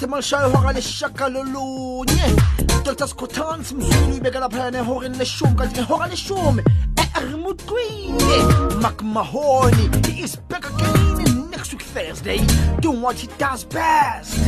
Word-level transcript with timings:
احتمال 0.00 0.22
he 10.06 10.22
is 10.22 10.36
back 10.36 10.64
again 10.70 11.50
next 11.50 11.72
week 11.72 11.82
Thursday. 11.82 12.38
Doing 12.80 13.02
what 13.02 13.18
he 13.18 13.26
does 13.36 13.64
best. 13.64 14.38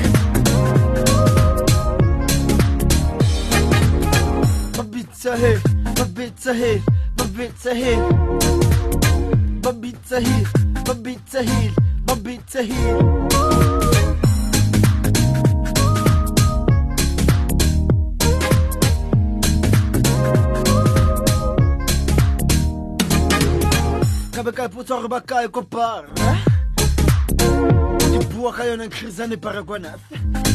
Babita 4.76 5.36
here, 5.36 5.60
Babita 5.98 6.54
here, 11.44 11.72
Babita 12.06 12.64
here. 12.64 13.91
Ka 24.50 24.64
ipotsa 24.66 24.96
gore 24.98 25.08
ba 25.08 25.20
kae 25.20 25.46
ko 25.48 25.62
bar 25.62 26.10
di 28.10 28.18
bua 28.34 28.50
ka 28.52 28.64
yone 28.66 28.86
nkgirisane 28.90 29.36
parakwana 29.38 29.94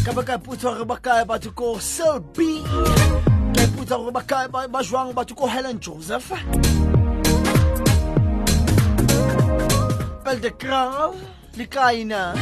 ka 0.04 0.12
be 0.12 0.22
ka 0.28 0.36
ipotsa 0.36 0.76
gore 0.76 0.86
ba 0.86 0.98
kae 1.00 1.24
batho 1.24 1.52
ko 1.56 1.80
selb 1.80 2.36
ka 3.56 3.62
ipotsa 3.64 3.96
gore 3.96 4.12
ba 4.12 4.24
kae 4.28 4.48
ba 4.52 4.68
ba 4.68 4.84
jwang 4.84 5.16
batho 5.16 5.36
ko 5.36 5.48
helen 5.48 5.80
joseph. 5.80 6.36
Pel 10.26 10.40
de 10.44 10.52
kral 10.60 11.16
le 11.56 11.66
kae 11.66 12.04
na? 12.04 12.36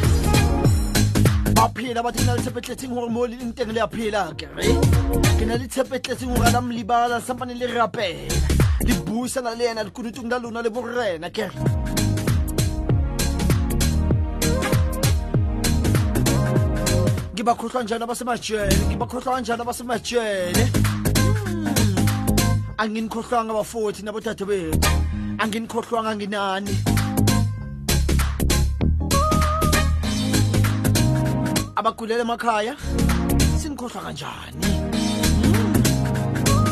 Ba 1.54 1.70
phela 1.78 2.02
batho 2.02 2.20
ke 2.20 2.26
na 2.26 2.34
le 2.34 2.42
tshepetletseng 2.42 2.94
gore 2.96 3.10
mo 3.14 3.30
le 3.30 3.38
leng 3.38 3.54
teng 3.54 3.70
le 3.70 3.82
a 3.86 3.88
phela 3.88 4.34
kere 4.34 4.66
ke 5.38 5.46
na 5.46 5.62
le 5.62 5.68
tshepetletseng 5.70 6.34
gore 6.34 6.50
la 6.50 6.62
molibala 6.62 7.22
sampane 7.22 7.54
le 7.54 7.70
rapela 7.70 8.65
le 8.88 8.94
buisana 9.06 9.56
le 9.56 9.64
yena 9.64 9.84
lekunutong 9.84 10.30
la 10.30 10.40
lona 10.40 10.62
le 10.62 10.70
borena 10.70 11.30
kere 11.30 11.86
ngibakhohlwa 17.46 17.84
njani 17.84 18.04
abasemajele? 18.04 18.78
Ngibakhohlwa 18.88 19.42
njani 19.42 19.62
abasemajele? 19.62 20.72
Hmm. 21.46 22.76
anginikhohlwanga 22.78 23.54
bafothi 23.54 24.04
nabodade 24.04 24.46
bethu. 24.46 24.90
Anginikhohlwanga 25.38 26.16
nginani. 26.16 26.76
Abagulele 31.76 32.22
emakhaya 32.22 32.76
sinikhohlwa 33.60 34.02
kanjani? 34.02 34.66
Hmm. 35.44 35.74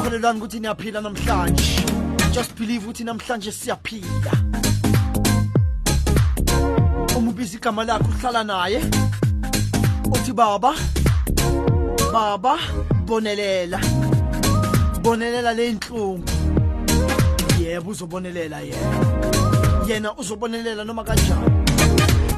kholelwani 0.01 0.39
ukuthi 0.39 0.59
niyaphila 0.59 1.01
namhlanje. 1.01 2.02
Just 2.33 2.57
believe 2.57 2.87
ukuthi 2.87 3.03
namhlanje 3.03 3.51
siyaphila. 3.51 4.31
Uma 7.17 7.29
ubiza 7.29 7.57
igama 7.57 7.83
lakho 7.83 8.09
uhlala 8.09 8.43
naye 8.43 8.81
uthi 10.11 10.33
baba 10.33 10.75
baba 12.13 12.59
bonelela 13.05 13.79
bonelela 15.01 15.53
le 15.53 15.73
nhlungu 15.73 16.23
yebo 17.59 17.91
uzobonelela 17.91 18.59
yena. 18.59 19.05
Yena 19.87 20.17
uzobonelela 20.17 20.83
noma 20.83 21.03
kanjani? 21.03 21.63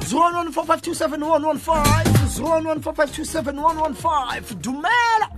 0145271115 0.10 2.04
0145271115 2.38 4.56
dumela! 4.56 5.30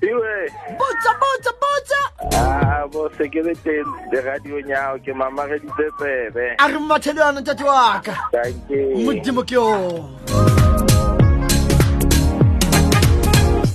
Iwe! 0.00 0.52
Botsa 0.78 1.14
botsa 1.20 1.52
botsa 1.60 2.00
a 2.32 2.67
bo 2.92 3.08
se 3.16 3.28
ke 3.28 3.42
le 3.42 3.54
teng 3.54 3.88
le 4.12 4.20
radio 4.20 4.60
nyao 4.60 4.98
ke 4.98 5.12
mamageditse 5.12 5.86
tsebe 5.98 6.44
a 6.58 6.68
re 6.68 6.78
mmathelwana 6.78 7.40
ntate 7.40 7.64
wa 7.64 8.00
ka 8.00 8.14
tanke 8.32 8.78
modimo 9.04 9.42
ke 9.42 9.56
o 9.56 9.68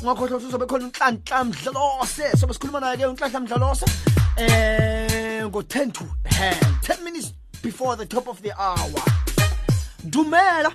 ngakhohlwa 0.04 0.38
ukuthi 0.38 0.48
uzobe 0.48 0.66
khona 0.66 0.86
unhlanhla 0.86 1.44
mdlalose 1.44 2.26
sobe 2.38 2.54
sikhuluma 2.54 2.80
naye-ke 2.80 3.06
unhlanhla 3.08 3.40
mdlalose 3.40 3.86
um 4.38 5.48
ngo-10 5.50 5.92
to 5.92 6.04
10 6.24 6.54
10 6.82 7.04
minutes 7.04 7.34
before 7.64 7.96
the 7.96 8.06
top 8.06 8.28
of 8.28 8.42
the 8.42 8.52
hour 8.58 9.04
dumela 10.04 10.72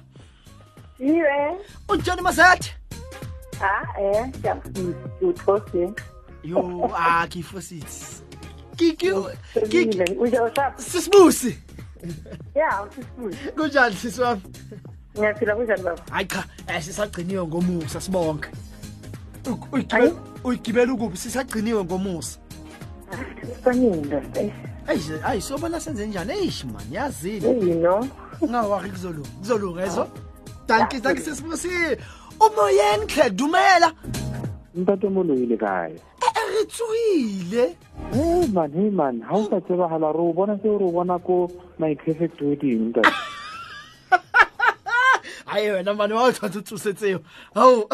Iwe. 1.01 1.57
unjani 1.89 2.23
masethe 2.23 2.75
Ah, 3.61 3.83
eh, 4.01 4.27
ngiyakuthosi. 4.29 5.93
yo 6.45 6.91
ah 6.97 7.27
kifosithi 7.27 7.89
Sibile. 7.89 8.07
Uje 8.09 8.25
usap. 8.25 8.28
sisibusi 10.77 11.59
kunjani 13.57 13.97
sisi 13.97 14.21
wami 14.21 14.43
ngiyaphila 15.19 15.57
kunjani 15.57 15.83
baba 15.83 16.03
hayi 16.11 16.27
cha 16.27 16.45
um 16.69 16.81
sisagciniwe 16.81 17.47
ngomusa 17.47 18.01
sibonke 18.01 18.49
uyigibela 20.45 20.93
ukuphi 20.93 21.17
sisagciniwe 21.17 21.85
ngomusa 21.85 22.39
ayi 25.25 25.41
siyobona 25.43 25.81
senze 25.81 26.07
njani? 26.07 26.33
Eish 26.33 26.65
kuzolunga 28.91 29.29
kuzolunga 29.39 29.83
ezo 29.87 30.09
sisibusi 31.21 31.69
umoyeni 32.41 33.07
khle 33.07 33.31
dumela. 33.31 33.93
Hey 38.49 38.55
man 38.55 38.73
hey 38.73 38.91
man 38.91 39.21
ha 39.21 39.37
o 39.37 39.45
sa 39.45 39.61
tsebagala 39.61 40.13
re 40.17 40.23
o 40.25 40.33
bona 40.33 40.57
seo 40.63 40.79
re 40.81 40.85
o 40.85 40.93
bona 40.93 41.19
ko 41.19 41.51
my 41.79 41.95
perfect 41.95 42.41
wedding 42.41 42.89
ntate 42.89 43.13
hayi 45.51 45.71
wena 45.77 45.95
mane 45.95 46.15
wa 46.17 46.23
o 46.29 46.33
tshwanetse 46.33 46.63
tsosetseo 46.65 47.21
ao 47.55 47.85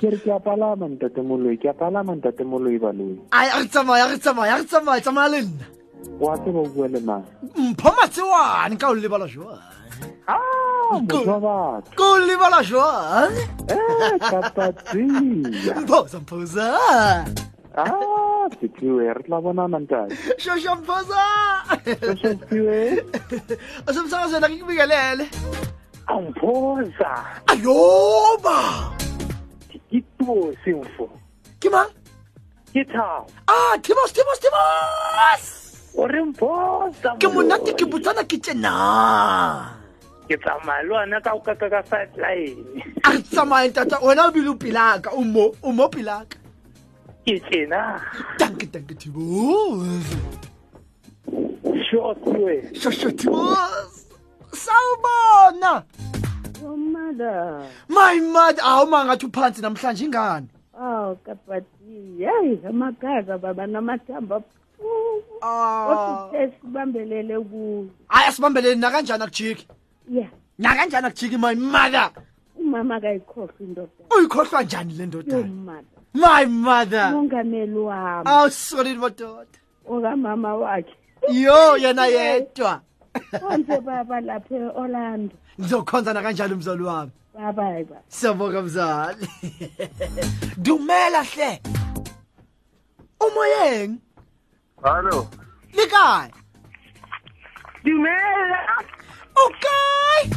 ke 0.00 0.10
re 0.12 0.18
ke 0.24 0.30
a 0.36 0.40
palama 0.46 0.88
ntate 0.88 1.20
moloi 1.28 1.56
ke 1.62 1.70
a 1.72 1.74
palama 1.80 2.16
ntate 2.18 2.44
moloi 2.44 2.76
baloi 2.84 3.16
ai 3.32 3.48
a 3.54 3.62
re 3.62 3.68
tsamaya 3.76 4.04
a 4.04 4.10
re 4.12 4.18
tsamaya 4.26 4.52
a 4.56 4.58
re 4.60 4.66
tsamaya 4.72 5.00
tsamaya 5.00 5.28
le 5.36 5.40
nna 5.46 5.66
wa 6.20 6.36
tseba 6.42 6.60
o 6.60 6.68
bua 6.74 6.88
le 6.96 7.00
mang 7.00 7.24
mpho 7.56 7.90
matsewane 7.96 8.76
ka 8.76 8.92
o 8.92 8.94
lebala 8.94 9.26
jwang 9.36 9.56
ah 10.28 11.00
ko 11.96 12.12
o 12.12 12.20
lebala 12.28 12.60
jwang 12.60 13.32
eh 13.72 14.12
kapatsia 14.20 15.80
mphosa 15.80 16.20
mphosa 16.20 16.68
Ah, 17.76 18.46
Siphiwe 18.60 19.14
re 19.14 19.22
tla 19.22 19.40
bonana 19.40 19.78
ntate. 19.78 20.14
Shosho 20.38 20.74
mphosa. 20.76 21.22
Shosho 22.00 22.28
Siphiwe. 22.38 23.04
Usemsakazweni 23.88 24.44
akikubingelele. 24.46 25.28
Awuphosa. 26.06 27.10
Ayoba. 27.46 28.94
Ikho 29.90 30.54
simfo. 30.64 31.10
Kima? 31.58 31.86
Kitha. 32.72 33.26
Ah, 33.46 33.78
Timos 33.82 34.12
Timos 34.12 34.38
Timos. 34.38 35.42
Ore 35.96 36.22
mphosa. 36.22 37.16
Ke 37.18 37.26
monate 37.26 37.72
ke 37.74 37.84
butsana 37.86 38.22
ke 38.22 38.38
tsena. 38.38 39.80
ke 40.28 40.36
tsamaya 40.40 40.82
le 40.82 40.94
wena 40.94 41.20
ka 41.20 41.36
o 41.36 41.40
ka 41.40 41.54
ka 41.54 41.68
ka 41.68 41.84
a 41.92 43.10
re 43.12 43.20
tsamaye 43.28 43.68
tata 43.76 44.00
wena 44.00 44.28
o 44.28 44.32
bile 44.32 44.48
o 44.48 44.54
pelaka 44.56 45.12
o 45.12 45.20
mo 45.20 45.88
pilaka 45.92 46.43
mo 47.26 47.40
pilaka 47.40 47.40
ke 47.40 47.40
tjena 47.40 48.00
tanke 48.38 48.66
tanke 48.66 48.94
timos 48.94 50.04
shosiwe 51.90 52.74
shosho 52.74 53.10
timos 53.10 54.06
sawubona 54.52 55.84
Mother. 56.64 57.68
my 57.88 58.18
mother 58.20 58.62
awu 58.64 58.86
mangathi 58.86 59.26
uphansi 59.26 59.60
namhlanje 59.62 60.04
ingane 60.04 60.46
Oh, 60.76 61.16
kapati. 61.24 62.18
Hey, 62.18 62.58
amagaza 62.68 63.38
baba 63.38 63.66
namathambo. 63.66 64.42
ah 65.42 66.26
Othi 66.32 66.52
sibambelele 66.60 67.38
ku. 67.50 67.88
hayi 68.08 68.28
asibambeleni 68.28 68.80
nakanjani 68.80 69.22
akujiki 69.22 69.66
Yeah. 70.10 70.28
nakanjani 70.58 71.06
akujiki 71.06 71.36
my 71.38 71.54
mother 71.54 72.10
Umama 72.58 73.00
kayikhohlwa 73.00 73.54
indoda. 73.60 73.88
uyikhohlwa 74.16 74.62
njani 74.62 74.92
le 74.94 75.06
ndoda 75.06 75.36
Yomama. 75.36 75.82
My 76.14 76.44
mother. 76.46 77.10
Mongameli 77.12 77.74
wami. 77.74 78.24
aw 78.26 78.48
sorry 78.48 78.94
madoda 78.94 79.58
Okamama 79.88 80.54
wakhe. 80.56 80.94
yo 81.30 81.76
yena 81.76 82.06
yedwa. 82.06 82.80
Konke 83.40 83.80
baba 83.84 84.20
lapha 84.20 84.54
eOrlando. 84.54 85.34
ngizokhonza 85.60 86.12
nakanjalo 86.12 86.54
umzali 86.54 86.82
wami. 86.82 87.10
Bye 87.34 87.52
bye. 87.52 87.84
bye. 87.84 87.98
siyabonga 88.08 88.62
mzali. 88.62 89.26
Dumela 90.64 91.22
hle. 91.24 91.60
Umoyeng. 93.20 93.98
Hallo 94.82 95.26
likaya 95.74 96.30
dumela. 97.84 98.60
Okay. 99.34 100.30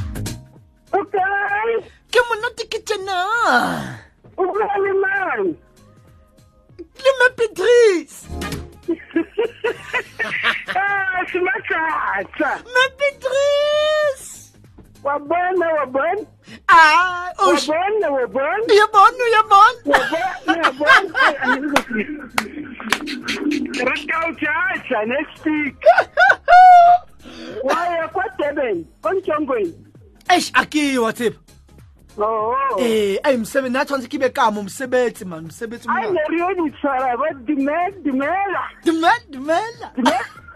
Okay. 0.94 1.72
Ke 2.12 2.20
monate 2.30 2.64
ke 2.72 2.80
tjena 2.82 3.20
Ah, 3.48 4.00
ubulala 4.38 5.54
le 7.04 7.12
ma 7.20 7.30
Patrice 7.38 8.20
Ah, 10.76 11.22
c'est 11.32 11.40
ma 11.42 11.52
carte 11.68 12.40
Ma 12.40 12.86
Patrice 12.98 14.54
Wa 15.04 15.20
bonne, 15.20 15.60
wa 15.78 15.86
bonne 15.86 16.26
Ah, 16.68 17.32
oh, 17.40 17.54
Wa 17.54 17.60
bonne, 17.68 18.06
wa 18.14 18.26
bonne 18.28 18.68
Ya 18.70 18.88
bonne, 18.92 19.24
ya 19.32 19.44
bonne 19.44 19.80
Wa 19.86 20.00
bonne, 20.12 20.58
ya 20.64 20.72
bonne 20.72 21.10
Rakautsha, 23.84 25.06
next 25.08 25.46
week 25.46 25.76
Wa 27.64 27.88
ya 27.96 28.08
kwa 28.08 28.24
tebe, 28.38 28.86
kontongweni 29.02 29.74
Eish, 30.30 30.52
akiyo 30.54 31.04
wa 31.04 31.14
tseba 31.14 31.36
Eh, 32.80 33.20
ayimsebenzi 33.24 33.74
nathi 33.74 33.94
nje 33.94 34.08
kibe 34.08 34.30
kama 34.30 34.60
umsebenzi 34.62 35.26
man, 35.26 35.44
umsebenzi 35.46 35.88
hayi 35.88 36.08
umnandi. 36.08 36.32
neriyonitsara 36.32 37.18
badimela 37.18 37.92
dimela 38.04 38.64
Dumela, 38.86 39.20
dumela. 39.30 39.92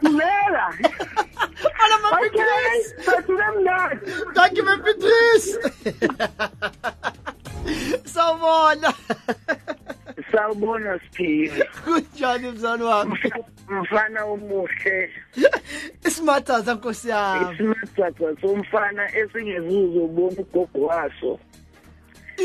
dimela 0.02 0.66
Ala 1.82 1.98
ma 2.02 2.10
okay 2.18 2.30
Beatrice. 2.30 3.04
sathule 3.06 3.44
mnandi 3.60 4.06
Thank 4.36 4.58
you, 4.58 4.64
my 4.66 4.76
Beatrice. 4.76 5.58
Sawubona. 8.06 8.94
sawubona 10.32 11.00
siphile 11.00 11.70
Kunjani 11.84 12.52
mzali 12.52 12.84
wami? 12.84 13.20
mfana 13.70 14.26
omuhle 14.26 15.10
Isimathaza 16.06 16.74
nkosi 16.74 17.10
yami. 17.10 17.54
isimathatha 17.54 18.42
somfana 18.42 19.16
esingezuzo 19.18 20.00
ubona 20.04 20.36
ugogo 20.42 20.86
waso 20.86 21.40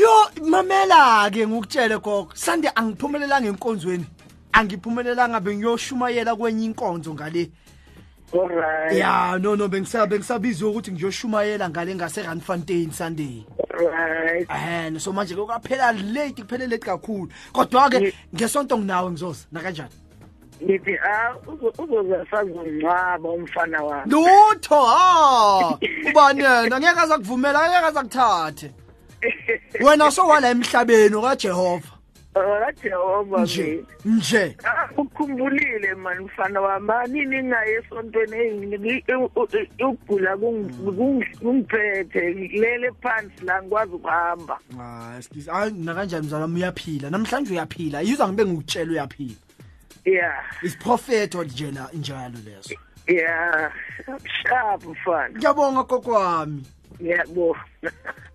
Yo, 0.01 0.45
mamela 0.49 1.29
ke 1.31 1.47
ngukutshele 1.47 1.97
gogo. 2.01 2.31
Sande 2.35 2.69
angiphumelelanga 2.75 3.47
enkonzweni. 3.49 4.05
Angiphumelelanga 4.53 5.39
bengiyoshumayela 5.39 6.35
kwenye 6.35 6.65
inkonzo 6.65 7.13
ngale. 7.13 7.51
alright 8.33 8.91
Ya, 8.97 9.37
no 9.39 9.55
no 9.55 9.67
bengisaba 9.67 10.05
bengisabizwa 10.07 10.69
ukuthi 10.69 10.91
ngiyoshumayela 10.91 11.69
ngale 11.69 11.95
ngase 11.95 12.23
Randfontein 12.23 12.91
Sunday. 12.91 13.45
alright 13.73 14.47
Eh, 14.49 14.99
so 14.99 15.11
manje 15.13 15.35
kwaphela 15.35 15.91
late 15.93 16.41
kuphele 16.43 16.67
late 16.67 16.85
kakhulu. 16.85 17.29
Kodwa 17.53 17.89
ke 17.89 18.13
ngesonto 18.35 18.77
nginawe 18.77 19.11
ngizoza 19.11 19.45
na 19.51 19.61
kanjani? 19.61 19.89
ngithi 20.63 20.97
ah 20.97 21.33
uzo- 21.47 21.73
uzoze 21.83 22.25
sazongcwaba 22.31 23.29
umfana 23.29 23.83
wami 23.83 24.11
Lutho 24.11 24.81
ha. 24.85 25.77
Ubani 26.09 26.43
yena 26.43 26.79
ngeke 26.79 26.99
azakuvumela 26.99 27.69
ngeke 27.69 27.85
azakuthathe. 27.85 28.71
Wena 29.85 30.11
sowala 30.11 30.49
emhlabeni 30.49 31.21
kaJehova. 31.21 31.91
akajehova 32.35 33.41
Nje 33.41 33.83
nje. 34.05 34.57
Ah, 34.63 34.89
ukhumbulile 34.97 35.95
mani 35.95 36.25
mfana 36.25 36.61
wami 36.61 36.91
anini 36.91 37.43
ngaye 37.43 37.73
esontweni 37.75 38.97
ukugula 39.89 40.35
kung- 40.37 40.69
kung- 40.97 41.25
kungiphethe 41.39 42.35
ngilele 42.35 42.91
phansi 43.01 43.45
la 43.45 43.61
ngikwazi 43.61 43.93
ukuhamba 43.93 44.59
Ah. 44.79 45.19
Hayi 45.51 45.71
na 45.71 45.93
kanjani 45.95 46.25
mzala 46.27 46.41
wami 46.41 46.59
uyaphila. 46.61 47.09
Namhlanje 47.09 47.51
uyaphila. 47.53 48.01
Yizwa 48.01 48.27
ngibe 48.27 48.45
ngikutshela 48.45 48.91
uyaphila. 48.91 49.35
ya 50.05 50.31
Is 50.63 50.77
prophet 50.77 51.35
njena 51.35 51.89
njalo 51.93 52.37
leso. 52.45 52.73
ya 53.07 53.71
sharp 54.43 54.85
mfana 54.85 55.29
Ngiyabonga 55.37 55.83
gogo 55.83 56.11
wami. 56.11 56.63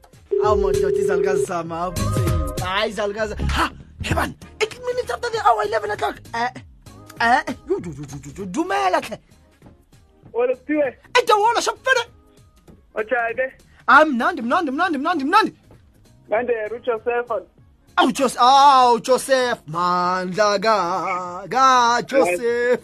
awu 0.45 0.57
madoda 0.57 0.99
izalikazizama 0.99 1.81
awu 1.81 1.93
kutheni 1.93 2.63
hayi 2.65 2.91
izalikazi 2.91 3.35
ha! 3.35 3.71
Hebani 4.03 4.35
eight 4.61 4.81
minutes 4.81 5.11
after 5.11 5.31
the 5.31 5.39
hour 5.39 5.65
eleven 5.65 5.91
o'clock. 5.91 6.17
Eh 6.35 6.51
eh 7.21 7.55
You 7.69 7.81
do 7.81 7.93
do 7.93 8.05
do 8.05 8.19
do 8.19 8.31
do 8.35 8.45
do 8.45 8.45
do 8.45 8.47
do 8.47 8.65
do 8.65 8.65
do 8.65 8.65
do 8.65 8.65
do 8.65 8.65
do 8.65 8.67
do 8.67 8.73
I'm 8.73 9.03
hle 9.03 9.19
wena 10.33 10.57
kuthiwe 10.57 10.99
edewona 11.23 11.63
shakufele 11.63 12.01
ojayibe 12.95 13.53
hayi 13.87 14.11
mnandi 14.11 14.43
mnandi 14.43 14.71
mnandi 14.71 14.99
mnandi 14.99 15.25
mnandi 15.25 15.55
mandera 16.29 16.77
ujosefa 16.77 17.43
awujose 17.97 18.39
awujoseph 18.41 19.59
mandla 19.67 20.59
ka 20.59 21.49
kajoseph 21.49 22.81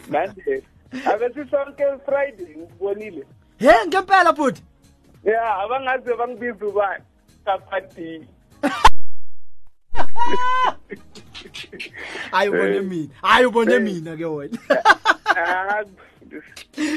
abethi 1.07 1.51
sonke 1.51 1.85
friday 2.07 2.57
ngibonile 2.57 3.27
he 3.59 3.87
ngempela 3.87 4.33
bhuti 4.33 4.63
ya 5.25 5.57
abangaze 5.57 6.15
bangibiza 6.15 6.53
Dubai. 6.53 7.01
Kapati 7.49 8.27
Hayi 12.31 12.49
ubone 12.49 12.81
mina. 12.81 13.15
Hayi 13.23 13.47
ubone 13.47 13.79
mina 13.79 14.17
ke 14.17 14.25
wena. 14.25 14.59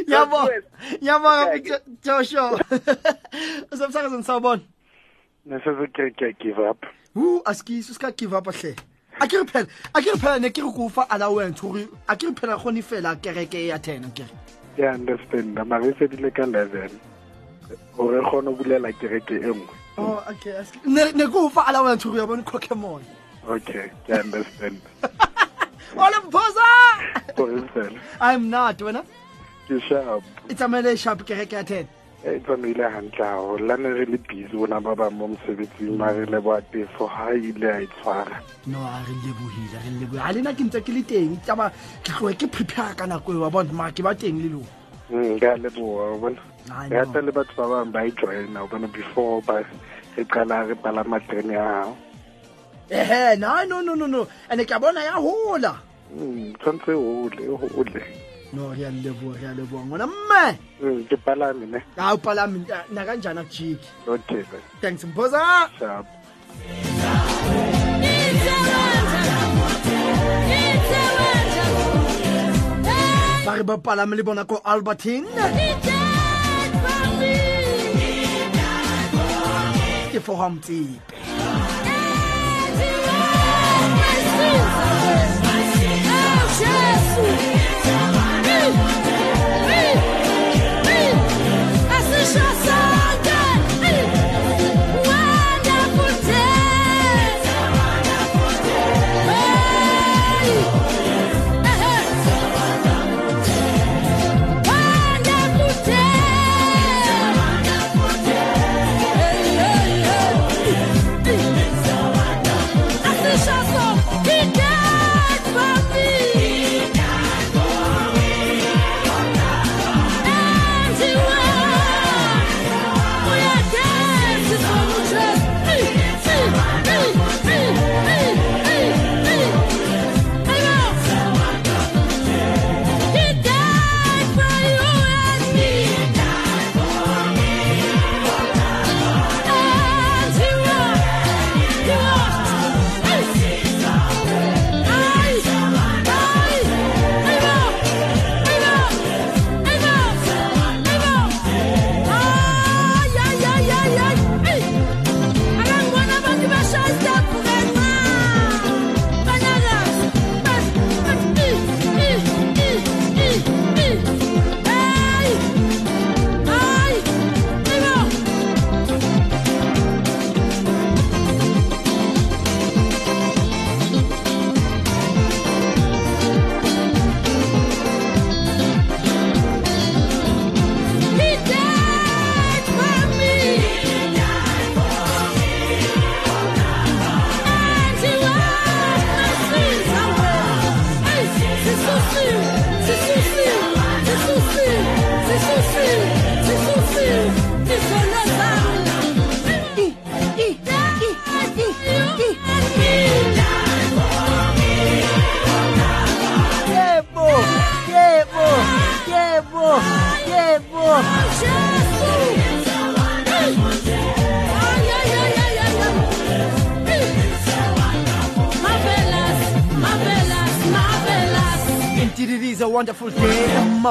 Yabo. 0.07 0.49
Yabonga 1.01 1.79
Joshua. 2.03 2.59
Usamsakazeni 3.71 4.23
sawubona. 4.23 4.61
nesezekeke 5.45 6.35
give 6.39 6.59
up 6.59 6.85
Hu 7.13 7.41
askisi 7.45 7.93
ska 7.93 8.11
give 8.11 8.33
up 8.33 8.45
hle. 8.45 8.75
Akere 9.19 9.45
phela, 9.45 9.67
akere 9.93 10.17
phela 10.17 10.39
ne 10.39 10.49
ke 10.49 10.61
re 10.61 10.71
ko 10.71 10.89
fa 10.89 11.07
allowance 11.09 11.59
hore 11.61 11.87
akere 12.07 12.35
phela 12.35 12.57
khoni 12.57 12.83
fela 12.83 13.15
kereke 13.15 13.67
ya 13.67 13.77
10 13.77 14.05
akere. 14.05 14.29
ke 14.75 14.83
understand 14.87 15.59
mara 15.67 15.87
e 15.87 15.93
fedile 15.93 16.31
ka 16.31 16.43
eleven 16.43 16.91
gore 17.95 18.19
re 18.19 18.25
kgone 18.25 18.45
go 18.45 18.55
bulela 18.63 18.91
kereke 18.99 19.35
e 19.35 19.39
nngwe 19.39 19.80
Oh 19.97 20.23
okay, 20.29 20.51
aski. 20.51 20.79
Ne 20.85 21.11
ne 21.11 21.27
ko 21.27 21.49
fa 21.49 21.65
allowance 21.67 22.03
hore 22.03 22.17
ya 22.17 22.25
bona 22.25 22.43
Pokemon. 22.43 23.01
okay 23.49 23.91
ke 24.07 24.11
understand 24.23 24.81
Ola 25.97 26.21
mphosa. 26.25 27.35
gore 27.35 27.91
I'm 28.21 28.49
not 28.49 28.77
wena. 28.77 29.03
ke 29.67 29.81
sharp 29.87 30.23
Itsamele 30.49 30.97
sharp 30.97 31.25
kereke 31.25 31.53
ya 31.53 31.63
10. 31.63 31.87
e 32.23 32.35
eh, 32.35 32.39
tsamaile 32.45 32.85
hantle 32.93 33.17
gagolo 33.17 33.65
la 33.67 33.75
ne 33.77 33.89
re 33.97 34.05
le 34.05 34.17
busy 34.29 34.53
bona 34.53 34.79
ba 34.79 34.95
bang 34.95 35.09
mo 35.17 35.27
mosebetsing 35.33 35.97
ma 35.97 36.11
re 36.13 36.25
leboa 36.29 36.61
tefo 36.71 37.07
ga 37.09 37.33
ile 37.33 37.65
a 37.71 37.81
e 37.81 37.87
tshwara 37.87 38.37
No, 38.67 38.77
a 38.77 39.01
re 39.07 39.15
lebohile, 39.25 39.77
re 39.81 39.91
lebohile. 39.99 40.21
Ha 40.21 40.31
lena 40.31 40.53
ke 40.53 40.61
ntse 40.63 40.79
ke 40.85 40.93
le 40.93 41.01
teng, 41.01 41.33
taba 41.47 41.71
ke 42.05 42.13
tlohe 42.13 42.37
ke 42.37 42.45
prepare 42.45 42.93
ka 42.95 43.05
nako 43.09 43.33
eo 43.33 43.41
wa 43.41 43.49
bona 43.49 43.73
ma 43.73 43.89
ke 43.89 44.05
ba 44.05 44.13
teng 44.13 44.37
le 44.37 44.49
lona. 44.53 44.80
Mm, 45.11 45.39
ke 45.39 45.47
a 45.47 45.57
leboa 45.59 46.15
o 46.15 46.17
bona 46.17 46.39
I 46.71 46.87
re 46.89 47.21
le 47.21 47.31
batho 47.31 47.55
ba 47.57 47.67
bangwe 47.67 47.91
ba 47.91 48.05
e 48.07 48.11
joina 48.15 48.63
o 48.63 48.67
bona 48.67 48.87
before 48.87 49.41
ba 49.41 49.59
re 50.15 50.23
qala 50.23 50.63
re 50.67 50.75
palama 50.75 51.19
terene 51.27 51.53
ya 51.53 51.65
gago 51.83 51.95
Eh, 52.91 53.35
no, 53.39 53.63
no, 53.65 53.79
no, 53.81 53.95
no, 53.95 54.05
no. 54.07 54.27
Ene 54.51 54.65
ke 54.65 54.71
a 54.75 54.79
bona 54.79 55.03
ya 55.03 55.15
hola. 55.15 55.75
Mm, 56.15 56.53
tshwanetse 56.59 56.91
e 56.91 56.95
gole 56.95 57.43
e 57.43 57.67
gole 57.75 58.03
No, 58.53 58.73
re 58.75 58.83
a 58.83 58.91
leboha, 58.91 59.35
re 59.41 59.47
a 59.47 59.53
leboha 59.55 59.83
ngwana 59.85 60.07
mme. 60.07 60.43
Mm, 60.81 61.03
ke 61.07 61.17
palame 61.23 61.65
ne 61.71 61.79
Ha 61.97 62.13
o 62.13 62.17
palami 62.17 62.65
na 62.91 63.05
kanjani 63.05 63.39
akujiki. 63.39 63.87
okay. 64.07 64.43
Thanks 64.81 65.03
Mphosa. 65.03 65.69
sharp 65.79 66.07
tla 73.51 73.57
re 73.59 73.63
bapalame 73.63 74.15
le 74.15 74.23
bona 74.23 74.43
ko 74.45 74.61
albertin 74.63 75.25
ke 80.11 80.19
fogamtsepe 80.25 81.15
Jesus. 86.61 87.60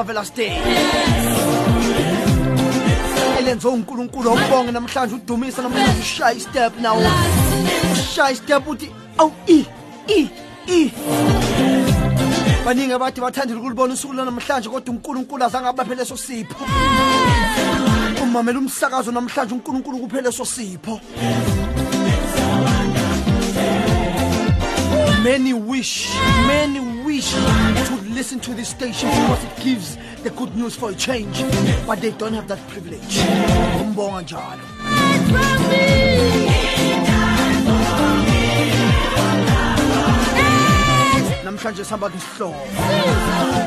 Marvelous 0.01 0.31
day. 0.31 0.51
elenze 3.39 3.67
uNkulunkulu 3.67 4.29
awubonge 4.29 4.71
namhlanje 4.71 5.15
udumisa 5.15 5.61
namhlanje 5.61 6.01
ushaya 6.01 6.39
step 6.39 6.73
now. 6.79 6.97
Ushaya 7.93 8.35
step 8.35 8.67
uthi 8.67 8.89
awu 9.17 9.31
i 9.47 9.65
i 10.07 10.29
i. 10.67 10.91
Baningi 12.65 12.93
abathi 12.93 13.21
bathandile 13.21 13.59
ukulibona 13.59 13.93
usuku 13.93 14.13
namhlanje 14.13 14.69
kodwa 14.69 14.93
uNkulunkulu 14.93 15.43
azange 15.43 15.67
abaphe 15.67 15.95
leso 15.95 16.17
sipho. 16.17 16.65
Umamela 18.23 18.59
umsakazo 18.59 19.11
namhlanje 19.11 19.53
uNkulunkulu 19.53 19.97
kuphela 19.99 20.29
leso 20.29 20.45
sipho. 20.45 20.99
Many 25.23 25.53
wish, 25.53 26.09
many 26.47 26.90
wish 27.11 27.33
to 27.33 27.95
listen 28.15 28.39
to 28.39 28.53
this 28.53 28.69
station 28.69 29.09
because 29.09 29.43
it 29.43 29.55
gives 29.61 29.97
the 30.23 30.29
good 30.29 30.55
news 30.55 30.77
for 30.77 30.91
a 30.91 30.95
change, 30.95 31.43
but 31.85 31.99
they 31.99 32.11
don't 32.11 32.33
have 32.33 32.47
that 32.47 32.61
privilege. 32.69 33.15
Umbonga 33.83 34.21
njalo. 34.21 34.63
Namhlanje 41.43 41.83
sihamba 41.83 42.09
ngesihlobo. 42.09 42.63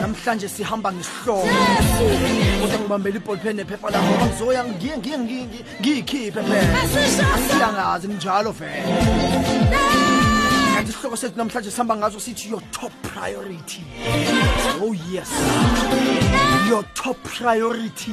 Namhlanje 0.01 0.49
sihamba 0.49 0.93
ngesihlobo. 0.93 1.49
Kodwa 2.61 2.79
ngibambela 2.79 3.17
iballpen 3.17 3.57
nephepha 3.57 3.91
lakho 3.91 4.13
ngizoya 4.27 4.65
ngiye 4.65 4.99
ngiye 4.99 5.19
ngiyikhiphe 5.81 6.43
phela. 6.43 6.79
Angiyangazi 7.35 8.09
njalo 8.09 8.53
vele. 8.53 10.14
Isihloko 11.05 11.17
sethu 11.17 11.37
namhlanje 11.39 11.71
sihamba 11.71 11.97
ngazo 11.97 12.21
sithi 12.21 12.49
your 12.49 12.63
top 12.73 12.93
priority. 13.03 13.85
Oh 14.81 14.95
yes. 15.13 15.29
Your 16.69 16.83
top 16.95 17.17
priority 17.25 18.13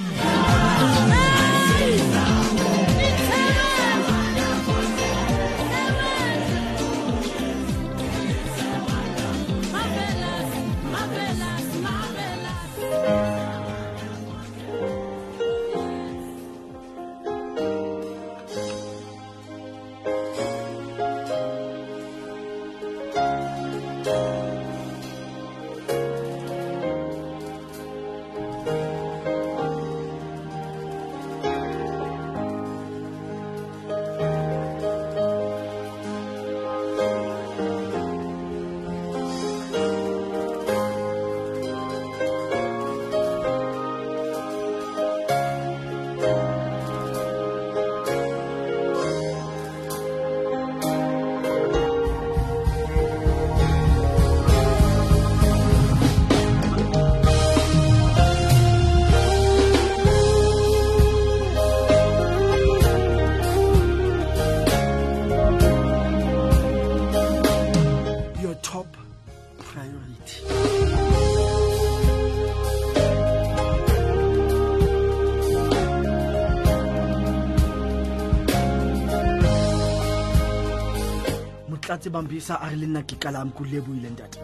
motlatse 82.12 82.28
bambisa 82.28 82.60
a 82.62 82.70
re 82.70 82.76
le 82.76 82.88
nna 82.88 83.04
ke 83.04 83.16
kalam 83.20 83.52
ko 83.54 83.64
leboile 83.64 84.10
ntate. 84.10 84.40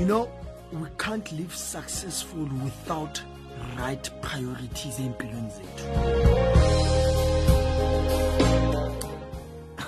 You 0.00 0.06
know 0.06 0.28
we 0.72 0.88
can't 0.98 1.32
live 1.32 1.54
successful 1.54 2.48
without 2.64 3.22
right 3.78 4.10
priorities 4.22 4.98
empilweni 4.98 5.50
zethu. 5.50 5.86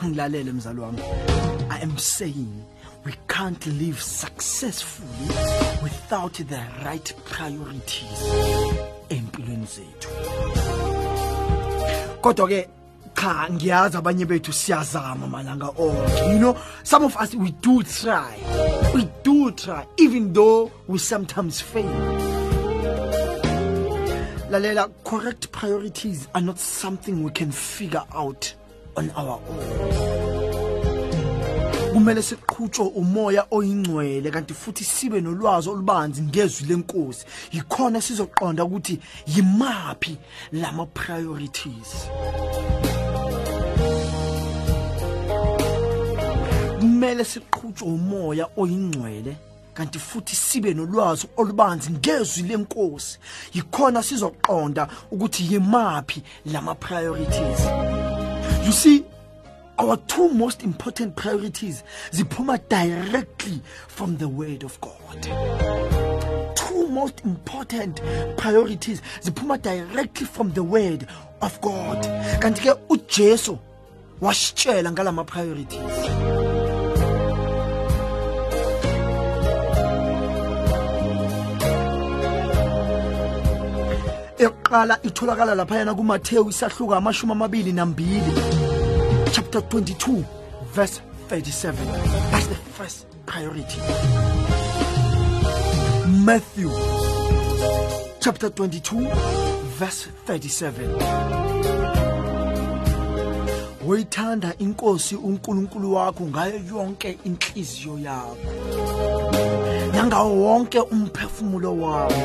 Ngilalele 0.04 0.52
mzali 0.52 0.80
wami. 0.80 1.02
I 1.70 1.78
am 1.82 1.98
saying 1.98 2.64
we 3.04 3.12
can't 3.28 3.66
live 3.66 4.02
successfully 4.02 5.28
without 5.82 6.34
the 6.34 6.60
right 6.84 7.14
priorities 7.24 8.22
empilweni 9.08 9.66
zethu. 9.66 10.08
Kodwa 12.20 12.48
ke 12.48 12.68
cha 13.22 13.48
ngiyazi 13.50 13.96
abanye 13.96 14.26
bethu 14.26 14.52
siyazama 14.52 15.26
malanga 15.26 15.66
onke 15.78 16.32
you 16.32 16.38
know? 16.38 16.56
Some 16.82 17.04
of 17.04 17.16
us 17.16 17.34
we 17.34 17.52
do 17.62 17.82
try. 17.82 18.34
We 18.94 19.08
do 19.22 19.52
try 19.52 19.86
even 19.96 20.32
though 20.32 20.72
we 20.88 20.98
sometimes 20.98 21.60
fail. 21.60 21.86
Lalela 24.50 24.90
correct 25.04 25.52
priorities 25.52 26.26
are 26.34 26.40
not 26.40 26.58
something 26.58 27.22
we 27.22 27.30
can 27.30 27.52
figure 27.52 28.02
out 28.12 28.54
on 28.96 29.10
our 29.12 29.40
own. 29.48 30.22
Kumele 31.92 32.22
siqhutshwe 32.22 32.92
umoya 32.96 33.46
oyingcwele 33.50 34.30
kanti 34.30 34.54
futhi 34.54 34.84
sibe 34.84 35.20
nolwazi 35.20 35.68
olubanzi 35.68 36.22
ngezwi 36.22 36.66
lenkosi. 36.68 37.24
Yikhona 37.52 38.00
sizoqonda 38.00 38.64
ukuthi 38.64 38.98
yimaphi 39.26 40.18
lama 40.52 40.86
priorities. 40.86 42.08
Kumele 47.02 47.24
siqhutshwe 47.24 47.88
umoya 47.88 48.46
oyingcwele 48.56 49.36
kanti 49.74 49.98
futhi 49.98 50.36
sibe 50.36 50.74
nolwazi 50.74 51.26
olubanzi 51.36 51.90
ngezwi 51.90 52.42
lenkosi. 52.48 53.18
Yikhona 53.54 54.02
sizoqonda 54.02 54.88
ukuthi 55.10 55.42
yimaphi 55.52 56.22
lama 56.46 56.74
priorities. 56.74 57.60
You 58.64 58.72
see 58.72 59.04
our 59.78 59.96
two 60.06 60.28
most 60.28 60.62
important 60.62 61.16
priorities 61.16 61.82
ziphuma 62.12 62.60
directly 62.68 63.60
from 63.88 64.16
the 64.18 64.28
word 64.28 64.62
of 64.62 64.80
god. 64.80 65.22
Two 66.54 66.86
most 66.86 67.24
important 67.24 68.00
priorities 68.36 69.02
ziphuma 69.22 69.60
directly 69.60 70.26
from 70.26 70.52
the 70.52 70.62
word 70.62 71.08
of 71.40 71.60
god. 71.60 72.06
Kanti 72.40 72.62
ke 72.62 72.74
ujesu 72.88 73.58
wasitshela 74.20 74.92
ngalama 74.92 75.24
priorities 75.24 76.51
eyokuqala 84.42 84.98
itholakala 85.02 85.54
laphayana 85.54 85.94
kumathewu 85.94 86.50
isahluka 86.50 86.96
amashumi 86.96 87.32
amabili 87.32 87.72
nambili. 87.72 88.32
Chapter 89.32 89.60
22 89.60 90.24
verse 90.74 91.00
37 91.28 91.76
that's 92.30 92.46
the 92.48 92.54
first 92.54 93.06
priority. 93.26 93.80
Matthew 96.24 96.70
chapter 98.20 98.48
22 98.50 99.08
verse 99.78 100.08
37 100.26 100.88
woyithanda 103.86 104.54
inkosi 104.58 105.16
unkulunkulu 105.16 105.94
wakho 105.94 106.24
ngayo 106.24 106.60
yonke 106.74 107.18
inhliziyo 107.24 107.98
yakho. 107.98 108.36
Nangawo 109.94 110.36
wonke 110.36 110.80
umphefumulo 110.80 111.76
wakho. 111.76 112.22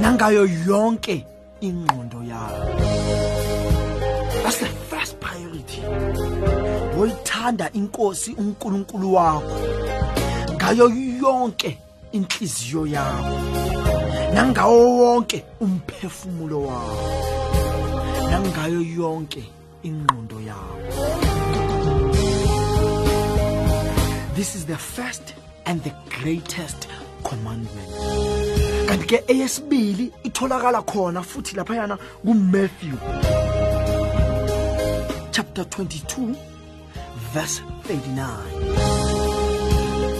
Nangayo 0.00 0.48
yonke 0.66 1.26
ingqondo 1.68 2.20
yakho 2.30 3.74
that's 4.44 4.58
the 4.58 4.66
first 4.66 5.18
priority. 5.20 5.80
Woyithanda 6.96 7.70
inkosi 7.72 8.34
unkulunkulu 8.34 9.14
wakho. 9.14 9.58
Ngayo 10.54 10.88
yonke 11.22 11.78
inhliziyo 12.12 12.86
yakho. 12.86 13.38
Nangawo 14.34 14.98
wonke 14.98 15.44
umphefumulo 15.60 16.62
wakho. 16.62 16.98
Nangayo 18.30 18.80
yonke 18.80 19.44
ingqondo 19.82 20.40
yakho. 20.40 20.76
This 24.34 24.54
is 24.54 24.66
the 24.66 24.76
first 24.76 25.34
and 25.64 25.82
the 25.84 25.92
greatest 26.20 26.88
commandment. 27.22 28.23
Kanti 28.88 29.06
ke 29.06 29.24
eyesibili 29.28 30.12
itholakala 30.22 30.82
khona 30.82 31.22
futhi 31.22 31.56
laphayana 31.56 31.96
kuMatthew. 32.24 32.96
Chapter 35.32 35.64
22 35.64 36.36
verse 37.34 37.62
39 37.88 38.94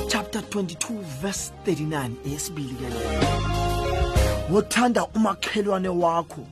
chapter 0.09 0.41
22 0.41 1.01
verse 1.23 1.53
39 1.67 2.11
eyesibili 2.27 2.75
ke 2.75 2.89
leyo 2.95 3.23
wothanda 4.51 5.07
umakhelwane 5.07 5.89
wakho 5.89 6.47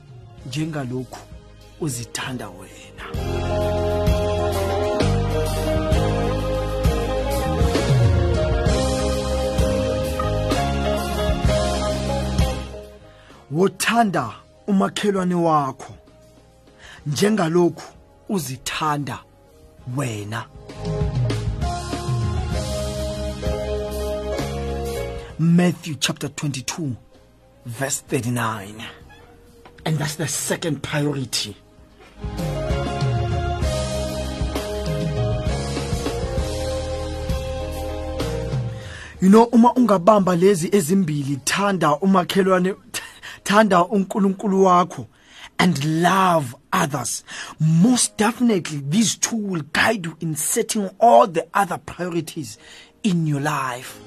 njengalokhu 0.45 1.19
uzithanda 1.81 2.49
wena. 2.49 3.05
Wothanda 13.53 14.33
umakhelwane 14.67 15.35
wakho. 15.35 15.93
Njengalokhu 17.05 17.83
uzithanda 18.29 19.19
wena. 19.97 20.45
Matthew 25.39 25.95
chapter 25.99 26.29
22 26.29 26.95
verse 27.65 28.01
39 28.01 28.85
and 29.85 29.97
that's 29.97 30.15
the 30.15 30.27
second 30.27 30.81
priority. 30.81 31.55
You 39.21 39.29
know 39.29 39.43
uma 39.51 39.73
ungabamba 39.73 40.35
lezi 40.35 40.69
ezimbili 40.71 41.39
thanda 41.45 41.95
umakhelwane 41.95 42.75
thanda 43.43 43.85
uNkulunkulu 43.85 44.63
wakho 44.63 45.07
and 45.59 45.83
love 45.83 46.55
others. 46.71 47.23
Most 47.59 48.17
definitely 48.17 48.81
these 48.89 49.15
two 49.17 49.35
will 49.37 49.63
guide 49.73 50.05
you 50.05 50.15
in 50.19 50.35
setting 50.35 50.89
all 50.99 51.27
the 51.27 51.45
other 51.53 51.77
priorities 51.77 52.57
in 53.03 53.27
your 53.27 53.41
life. 53.41 53.99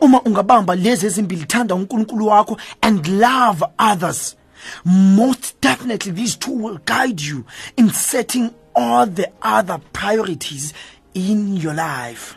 Uma 0.00 0.20
ungabamba 0.22 0.74
lezi 0.74 1.06
ezimbili 1.06 1.44
thanda 1.46 1.74
uNkulunkulu 1.74 2.26
wakho 2.26 2.56
and 2.82 3.06
love 3.06 3.64
others 3.78 4.36
most 4.84 5.60
definitely 5.60 6.12
these 6.12 6.36
two 6.36 6.52
will 6.52 6.78
guide 6.84 7.20
you 7.20 7.44
in 7.76 7.90
setting 7.90 8.54
all 8.74 9.06
the 9.06 9.30
other 9.42 9.78
priorities 9.92 10.72
in 11.14 11.56
your 11.56 11.74
life. 11.74 12.36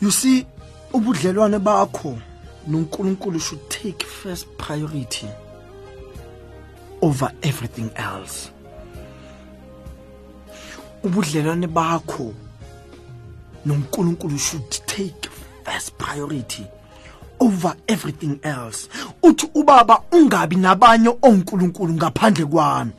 You 0.00 0.10
see 0.10 0.46
ubudlelwane 0.92 1.58
bakho 1.58 2.16
noNkulunkulu 2.68 3.40
should 3.40 3.68
take 3.68 4.04
first 4.04 4.46
priority 4.56 5.28
over 7.02 7.32
everything 7.42 7.90
else. 7.96 8.50
Ubudlelwane 11.02 11.66
bakho 11.66 12.32
noNkulunkulu 13.66 14.38
should 14.38 14.70
take 14.86 15.28
first 15.64 15.98
priority 15.98 16.64
over 17.40 17.74
everything 17.88 18.38
else. 18.44 18.88
Uthi 19.22 19.50
ubaba 19.54 20.02
ungabi 20.12 20.56
nabanye 20.56 21.08
oNkulunkulu 21.22 21.94
ngaphandle 21.94 22.46
kwami. 22.46 22.92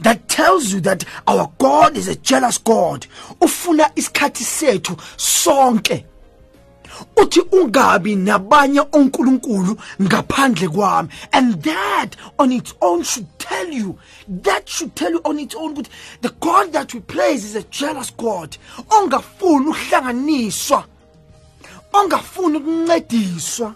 That 0.00 0.28
tells 0.28 0.72
you 0.72 0.80
that 0.80 1.04
our 1.26 1.50
God 1.58 1.96
is 1.96 2.08
a 2.08 2.16
jealous 2.16 2.58
God. 2.58 3.06
Ufuna 3.40 3.90
isikhathi 3.94 4.44
sethu 4.44 4.96
sonke. 5.16 6.04
Uthi 7.16 7.40
ungabi 7.40 8.16
nabanye 8.16 8.80
onkulunkulu 8.92 9.76
ngaphandle 10.02 10.68
kwami. 10.68 11.08
And 11.32 11.62
that 11.62 12.10
on 12.38 12.52
its 12.52 12.74
own 12.80 13.02
should 13.02 13.26
tell 13.38 13.68
you 13.68 13.98
that 14.28 14.68
should 14.68 14.94
tell 14.94 15.10
you 15.10 15.20
on 15.24 15.38
its 15.38 15.54
own 15.54 15.74
ukuthi 15.74 15.88
the 16.20 16.30
god 16.40 16.72
that 16.72 16.94
we 16.94 17.00
praise 17.00 17.44
is 17.44 17.56
a 17.56 17.62
jealous 17.64 18.10
god 18.16 18.56
ongafuni 18.90 19.68
uhlanganiswa 19.68 20.84
ongafuni 21.92 22.56
ukuncediswa. 22.58 23.74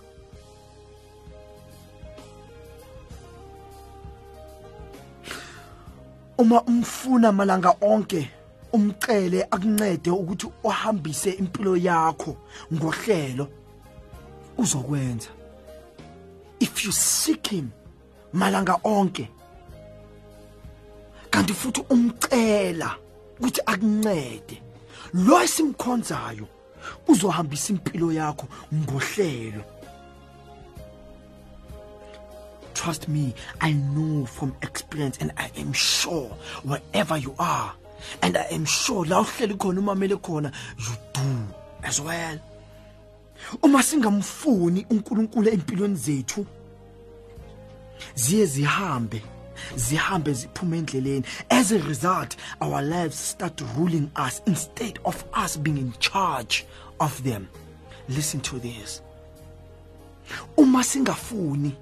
Uma 6.38 6.62
umfuna 6.62 7.32
malanga 7.32 7.74
onke 7.80 8.30
umcele 8.72 9.46
akuncede 9.50 10.10
ukuthi 10.10 10.46
uhambise 10.64 11.30
impilo 11.30 11.76
yakho 11.76 12.36
ngohlelo. 12.72 13.48
Uzokwenza. 14.58 15.28
If 16.60 16.84
you 16.84 16.92
seek 16.92 17.46
him 17.46 17.70
malanga 18.32 18.76
onke 18.84 19.28
kanti 21.30 21.52
futhi 21.52 21.84
umcela 21.90 22.96
ukuthi 23.38 23.60
akuncede. 23.66 24.62
Lo 25.14 25.42
esimkhonzayo 25.42 26.46
uzohambisa 27.08 27.72
impilo 27.72 28.12
yakho 28.12 28.46
ngohlelo. 28.74 29.64
Trust 32.74 33.08
me 33.08 33.34
i 33.60 33.72
know 33.72 34.24
from 34.24 34.54
experience 34.62 35.18
and 35.20 35.32
i 35.36 35.50
am 35.58 35.72
sure 35.72 36.30
wherever 36.64 37.18
you 37.18 37.34
are 37.38 37.74
and 38.22 38.36
i 38.36 38.54
am 38.54 38.66
sure 38.66 39.08
la 39.08 39.20
uhleli 39.20 39.54
khona 39.54 39.80
umamele 39.80 40.16
khona 40.16 40.52
you 40.78 40.96
do 41.12 41.54
as 41.82 42.00
well. 42.00 42.38
Uma 43.62 43.82
singamfuni 43.82 44.86
uNkulunkulu 44.90 45.48
empilweni 45.48 45.96
zethu 45.96 46.46
ziye 48.14 48.46
zihambe 48.46 49.22
zihambe 49.76 50.32
ziphume 50.32 50.78
endleleni. 50.78 51.24
As 51.50 51.72
a 51.72 51.78
result 51.78 52.36
our 52.60 52.82
lives 52.82 53.18
start 53.30 53.62
ruling 53.76 54.10
us 54.16 54.42
instead 54.46 54.98
of 55.04 55.24
us 55.44 55.56
being 55.56 55.78
in 55.78 55.92
charge 55.98 56.64
of 57.00 57.22
them. 57.22 57.48
Listen 58.08 58.40
to 58.40 58.58
this. 58.58 59.02
Uma 60.56 60.84
singafuni 60.84 61.76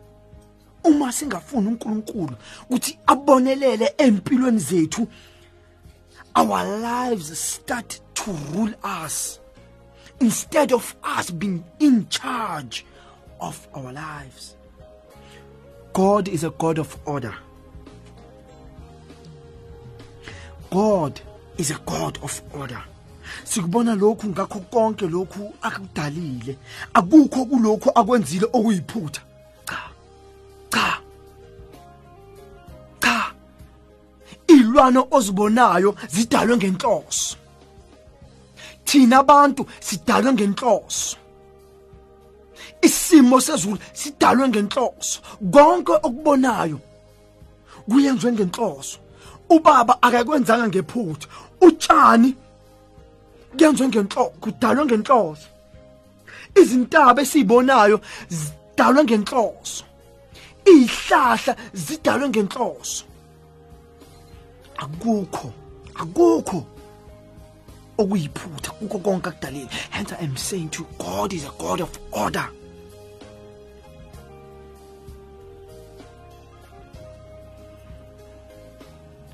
uma 0.84 1.12
singafuni 1.12 1.68
uNkulunkulu 1.68 2.36
ukuthi 2.70 2.98
abonelele 3.06 3.94
empilweni 3.98 4.58
zethu 4.58 5.08
our 6.38 6.64
lives 6.78 7.36
start 7.36 8.00
to 8.14 8.30
rule 8.30 8.72
us 8.84 9.40
instead 10.20 10.72
of 10.72 10.94
us 11.02 11.30
being 11.32 11.64
in 11.80 12.08
charge 12.08 12.86
of 13.40 13.66
our 13.74 13.92
lives. 13.92 14.54
God 15.92 16.28
is 16.28 16.44
a 16.44 16.50
God 16.50 16.78
of 16.78 16.96
order. 17.06 17.34
God 20.70 21.20
is 21.56 21.72
a 21.72 21.80
God 21.84 22.18
of 22.22 22.40
order. 22.54 22.84
Sikubona 23.44 23.94
lokhu 23.94 24.28
ngakho 24.28 24.60
konke 24.70 25.08
lokhu 25.08 25.54
akudalile. 25.62 26.56
Akukho 26.94 27.44
kulokhu 27.46 27.90
akwenzile 27.94 28.46
okuyiphutha. 28.52 29.22
Ilwana 34.78 35.04
ozibonayo 35.10 35.94
zidalwe 36.08 36.56
ngenhloso. 36.56 37.36
thina 38.84 39.18
abantu 39.18 39.66
sidalwe 39.80 40.32
ngenhloso. 40.32 41.16
Isimo 42.82 43.40
sezulu 43.40 43.78
sidalwe 43.92 44.48
ngenhloso. 44.48 45.20
Konke 45.52 45.92
okubonayo 45.92 46.78
kuyenziwe 47.90 48.32
ngenhloso. 48.32 48.98
Ubaba 49.50 49.98
akakwenzanga 50.02 50.68
ngephutha 50.68 51.26
utshani 51.60 52.36
kuyenziwe 53.56 53.88
ngenhloso 53.88 54.32
kudalwe 54.40 54.84
ngenhloso. 54.84 55.48
Izintaba 56.60 57.22
esizibonayo 57.22 58.00
zidalwe 58.28 59.04
ngenhloso. 59.04 59.84
Izihlahla 60.64 61.56
zidalwe 61.74 62.28
ngenhloso. 62.28 63.04
Akukho 64.78 65.52
akukho 65.94 66.64
okuyiphutha 67.98 68.70
kuko 68.78 68.98
konke 68.98 69.28
akudalile. 69.28 69.68
Hence 69.90 70.12
i 70.12 70.24
am 70.24 70.36
saying 70.36 70.68
to 70.70 70.82
you 70.82 70.88
god 70.98 71.32
is 71.32 71.44
a 71.44 71.52
god 71.58 71.80
of 71.80 71.98
order. 72.12 72.48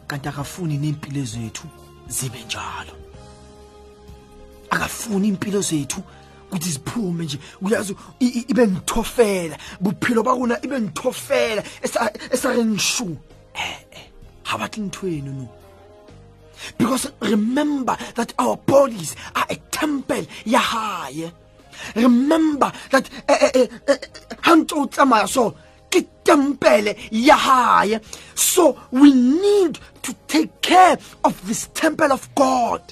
Kanti 0.06 0.28
akafuni 0.28 0.78
nempilo 0.78 1.24
zethu 1.24 1.68
zibe 2.08 2.44
njalo. 2.46 2.92
Akafuni 4.70 5.28
impilo 5.28 5.60
zethu 5.60 6.02
ukuthi 6.50 6.70
ziphume 6.70 7.24
nje. 7.24 7.38
Uyazi 7.62 7.96
ibe 8.20 8.66
ngithofela. 8.68 9.58
Buphilo 9.80 10.22
bakuna 10.22 10.58
ibe 10.62 10.80
ngithofela 10.80 11.62
esarengishu 12.30 13.16
eh 13.54 13.78
eh. 13.90 14.13
Because 16.78 17.10
remember 17.20 17.96
that 18.14 18.32
our 18.38 18.56
bodies 18.56 19.16
are 19.34 19.46
a 19.50 19.56
temple 19.70 20.24
ya 20.44 20.60
remember 21.96 22.72
that 22.90 23.08
eh, 23.28 23.36
eh, 23.40 23.50
eh, 23.54 23.68
eh, 23.88 24.54
ntse 24.56 24.72
o 24.76 24.86
tsamaya 24.86 25.28
so 25.28 25.54
ke 25.90 26.06
ya 27.10 27.98
so 28.34 28.78
we 28.90 29.12
need 29.12 29.78
to 30.02 30.14
take 30.28 30.60
care 30.62 30.96
of 31.24 31.46
this 31.46 31.68
temple 31.74 32.12
of 32.12 32.32
god. 32.34 32.82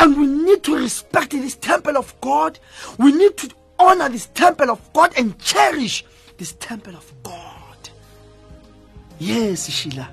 And 0.00 0.18
we 0.18 0.26
need 0.26 0.62
to 0.64 0.76
respect 0.76 1.30
this 1.30 1.56
temple 1.56 1.96
of 1.96 2.14
god. 2.20 2.58
We 2.98 3.12
need 3.12 3.36
to 3.38 3.50
honor 3.78 4.08
this 4.08 4.26
temple 4.26 4.70
of 4.70 4.92
god 4.92 5.14
and 5.16 5.38
cherish 5.38 6.04
this 6.36 6.52
temple 6.54 6.94
of 6.94 7.10
god 7.22 7.47
yes 9.20 9.70
sheila 9.70 10.08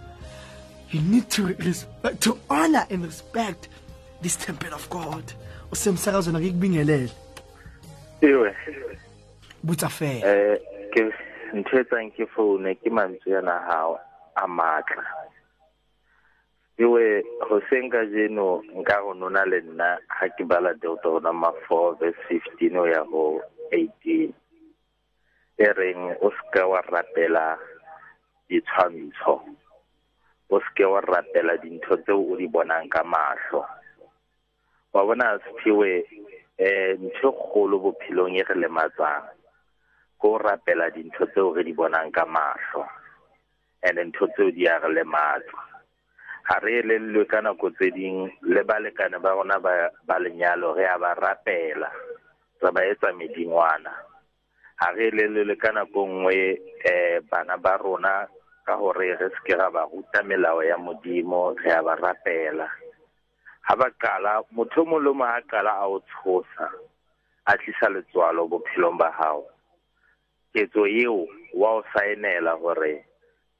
you 0.92 1.02
need 1.02 1.30
to 1.30 1.48
respect, 1.48 2.22
to 2.22 2.38
honor 2.50 2.86
and 2.90 3.04
respect 3.04 3.68
this 4.22 4.36
temple 4.38 4.74
of 4.74 4.90
God. 4.90 5.24
Usemsakazweni 5.72 6.38
akubingelele. 6.38 7.12
iwe 8.22 8.56
Butsa 9.64 9.90
fela. 9.90 10.26
eh 10.26 10.60
ke 10.94 11.12
ntho 11.54 11.80
e 11.80 11.84
tsang 11.84 12.12
ke 12.12 12.26
foune 12.36 12.76
ke 12.76 12.90
mantswe 12.90 13.32
yana 13.32 13.60
hao 13.68 14.00
a 14.36 14.48
matla 14.48 15.04
iwe 16.78 17.24
hoseng 17.50 17.90
ka 17.92 18.06
jeno 18.06 18.62
nka 18.76 19.02
go 19.04 19.14
nona 19.14 19.46
le 19.46 19.62
nna 19.62 19.98
ha 20.08 20.28
ke 20.30 20.44
bala 20.44 20.74
deuteronoma 20.74 21.52
4 21.70 22.00
verse 22.00 22.20
15 22.30 22.78
o 22.78 22.86
ya 22.86 23.04
go 23.04 23.42
18 23.72 24.34
e 25.58 25.68
reng 25.78 26.16
o 26.22 26.32
seke 26.32 26.64
wa 26.64 26.82
rapela 26.82 27.58
ditshwantsho 28.50 29.42
o 30.50 30.60
seke 30.62 30.86
wa 30.86 31.02
rapela 31.02 31.58
dintho 31.58 31.98
tseo 32.06 32.22
o 32.22 32.36
di 32.38 32.48
bonang 32.48 32.90
ka 32.90 33.04
mahlo. 33.04 33.66
Wa 34.94 35.02
bona 35.06 35.40
sephiwe 35.42 36.06
um 36.62 37.10
ntho 37.10 37.30
e 37.34 37.36
kgolo 37.36 37.76
bophelong 37.82 38.38
e 38.38 38.44
re 38.46 38.56
lematsang 38.56 39.26
ko 40.22 40.38
rapela 40.38 40.94
dintho 40.94 41.26
tseo 41.34 41.54
re 41.54 41.64
di 41.66 41.74
bonang 41.74 42.12
ka 42.14 42.26
mahlo. 42.26 42.86
And 43.82 43.98
ntho 43.98 44.30
tseo 44.34 44.54
di 44.54 44.70
a 44.70 44.78
re 44.80 44.94
lematsa 44.94 45.58
ga 46.46 46.62
re 46.62 46.86
elellwe 46.86 47.26
ka 47.26 47.42
nako 47.42 47.74
tse 47.74 47.90
ding 47.90 48.30
le 48.46 48.62
balekane 48.62 49.18
ba 49.18 49.34
rona 49.34 49.58
ba 49.60 50.16
lenyalo 50.22 50.78
re 50.78 50.86
a 50.86 50.98
ba 51.02 51.18
rapela 51.18 51.90
re 52.62 52.70
ba 52.72 52.82
etsa 52.86 53.10
medingwana. 53.18 54.05
Ga 54.80 54.88
re 54.92 55.08
elellwe 55.08 55.56
ka 55.56 55.72
nako 55.72 56.06
nngwe 56.08 56.38
um 56.86 57.24
bana 57.32 57.58
ba 57.58 57.78
rona 57.78 58.28
ka 58.66 58.76
gore 58.78 59.16
re 59.16 59.28
seke 59.36 59.56
ra 59.56 59.70
ba 59.72 59.86
ruta 59.92 60.24
melao 60.24 60.64
ya 60.64 60.78
modimo 60.78 61.54
re 61.64 61.72
a 61.72 61.82
ba 61.84 61.96
rapela. 61.96 62.68
Ga 63.68 63.76
ba 63.76 63.88
qala 63.98 64.42
motho 64.52 64.84
o 64.86 65.00
lo 65.00 65.14
mo 65.14 65.24
a 65.26 65.42
qala 65.48 65.72
a 65.82 65.88
o 65.88 66.00
tshosa 66.00 66.68
a 67.46 67.54
tlisa 67.58 67.90
letswalo 67.94 68.50
bophelong 68.50 68.98
ba 68.98 69.10
gago 69.18 69.46
ketso 70.54 70.86
eo 70.88 71.28
wa 71.54 71.78
o 71.78 71.82
saenela 71.94 72.58
gore 72.58 73.06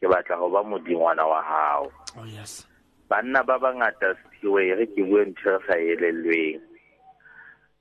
ke 0.02 0.06
batla 0.08 0.38
go 0.42 0.50
ba 0.50 0.62
modingwana 0.64 1.24
wa 1.26 1.42
gago 1.42 1.90
Oh 2.18 2.26
yes. 2.26 2.66
banna 3.10 3.44
ba 3.44 3.60
bangata 3.60 4.16
siwe 4.42 4.74
re 4.74 4.86
ke 4.90 5.02
bue 5.06 5.26
ntho 5.26 5.50
e 5.50 5.58
re 5.58 5.62
sa 5.68 5.76
elelweng 5.78 6.62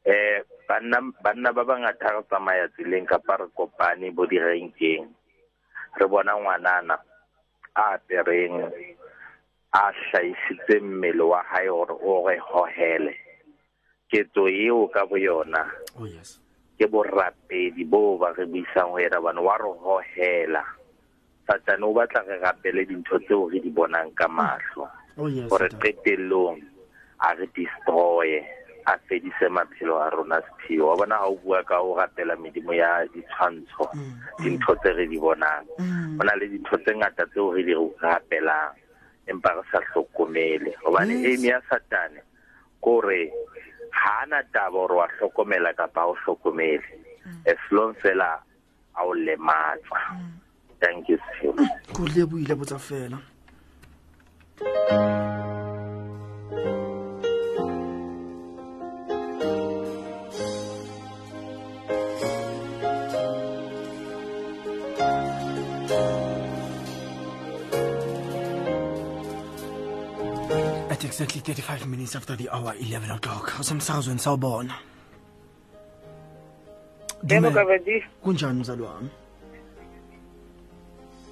um 0.05 0.41
banna 0.69 0.99
banna 1.23 1.53
ba 1.53 1.65
bangata 1.65 2.09
re 2.19 2.23
tsamaya 2.29 2.69
tseleng 2.75 3.07
kapa 3.07 3.37
re 3.37 3.47
kopane 3.57 4.11
bo 4.15 4.25
direnkeng 4.27 5.05
re 5.99 6.05
bona 6.09 6.33
ngwanana 6.37 6.97
a 7.75 7.83
apereng 7.99 8.65
a 9.75 9.91
hlaisitse 9.93 10.81
mmele 10.81 11.23
wa 11.23 11.43
hae 11.43 11.67
gore 11.69 11.95
o 12.01 12.25
re 12.29 12.39
hohele 12.39 13.15
ketso 14.11 14.47
eo 14.49 14.89
ka 14.89 15.07
bo 15.07 15.17
yona 15.19 15.67
Oh 15.99 16.07
yes. 16.07 16.39
ke 16.79 16.87
borapedi 16.91 17.85
boo 17.87 18.19
ba 18.19 18.33
re 18.35 18.47
buisang 18.47 18.91
ho 18.95 18.99
yena 18.99 19.21
bane 19.21 19.41
wa 19.43 19.55
re 19.59 19.69
hohela 19.69 20.63
satane 21.47 21.83
o 21.85 21.93
batla 21.93 22.23
re 22.25 22.39
rapele 22.41 22.87
dintho 22.87 23.19
tseo 23.27 23.51
re 23.51 23.59
di 23.61 23.71
bonang 23.71 24.11
ka 24.15 24.27
mahlo 24.31 24.87
Oh 25.19 25.27
yes. 25.29 25.51
gore 25.51 25.67
Satan. 25.71 25.81
qetellong 25.83 26.57
a 27.21 27.35
re 27.35 27.47
destroye 27.55 28.43
a 28.87 28.99
fedise 29.09 29.49
maphelo 29.49 30.01
a 30.01 30.11
rona 30.11 30.41
sephio 30.43 30.89
wa 30.89 30.97
bona 30.97 31.19
ga 31.19 31.27
o 31.27 31.37
bua 31.43 31.63
ka 31.65 31.81
o 31.81 31.97
rapela 31.97 32.37
medimo 32.37 32.73
ya 32.75 33.07
ditshwantsho 33.13 33.89
dintho 34.43 34.75
tse 34.77 34.93
re 34.93 35.07
di 35.07 35.19
bonang. 35.19 35.65
Mm. 35.79 36.19
go 36.19 36.25
na 36.25 36.35
le 36.37 36.47
dintho 36.49 36.77
tse 36.85 36.93
ngata 36.95 37.25
tseo 37.33 37.53
re 37.53 37.63
di 37.65 37.75
rapelang 38.01 38.77
empa 39.27 39.51
re 39.57 39.63
sa 39.73 39.81
hlokomele. 39.89 40.77
Gobane 40.85 41.15
aim 41.25 41.45
ya 41.45 41.61
satane 41.71 42.21
kore 42.81 43.33
ga 43.89 44.23
ana 44.23 44.43
taba 44.53 44.71
gore 44.85 44.95
wa 44.95 45.09
hlokomela 45.17 45.73
kapa 45.73 46.01
ha 46.01 46.07
o 46.07 46.17
hlokomele. 46.25 46.85
As 47.47 47.57
long 47.71 47.95
fela 48.05 48.37
a 48.97 49.01
o 49.01 49.15
lematsa 49.17 50.01
thank 50.81 51.09
you 51.09 51.19
Siphiwe. 51.19 51.65
Go 51.93 52.05
lebohile 52.05 52.55
botsa 52.55 52.79
fela. 52.79 53.19
At 71.05 71.09
exactly 71.11 71.41
35 71.43 71.87
minutes 71.87 72.17
after 72.17 72.35
the 72.35 72.49
hour 72.49 72.73
11 72.81 73.11
o'clock. 73.11 73.53
Usemsakazweni 73.61 74.19
sawubona. 74.19 74.73
yebo 77.29 77.51
Dumela. 77.51 77.55
kabadi 77.55 78.05
Kunjani 78.23 78.61
mzali 78.61 78.83
wami? 78.83 79.11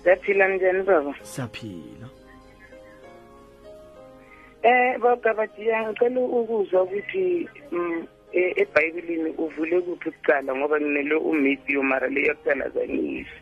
siyaphila 0.02 0.48
njani 0.48 0.82
baba 0.82 1.14
Siyaphila. 1.22 2.08
eh 4.62 4.98
bakabadiya 5.00 5.88
ngicela 5.88 6.20
ukuzwa 6.20 6.82
ukuthi 6.82 7.48
mm, 7.72 8.06
e- 8.32 8.54
ebhayibhelini 8.56 9.30
uvule 9.38 9.80
kuphi 9.80 10.10
kuqala 10.10 10.54
ngoba 10.54 10.80
nginele 10.80 11.14
umatthew 11.14 11.82
mara 11.82 12.08
le 12.08 12.20
yokuqala 12.26 12.68
zangiyisho 12.68 13.36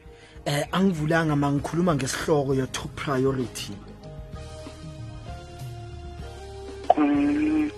Eh 0.47 0.67
angivulanga 0.73 1.37
mangikhuluma 1.37 1.95
ngesihloko 1.95 2.55
your 2.57 2.67
top 2.73 2.91
priority. 2.97 3.75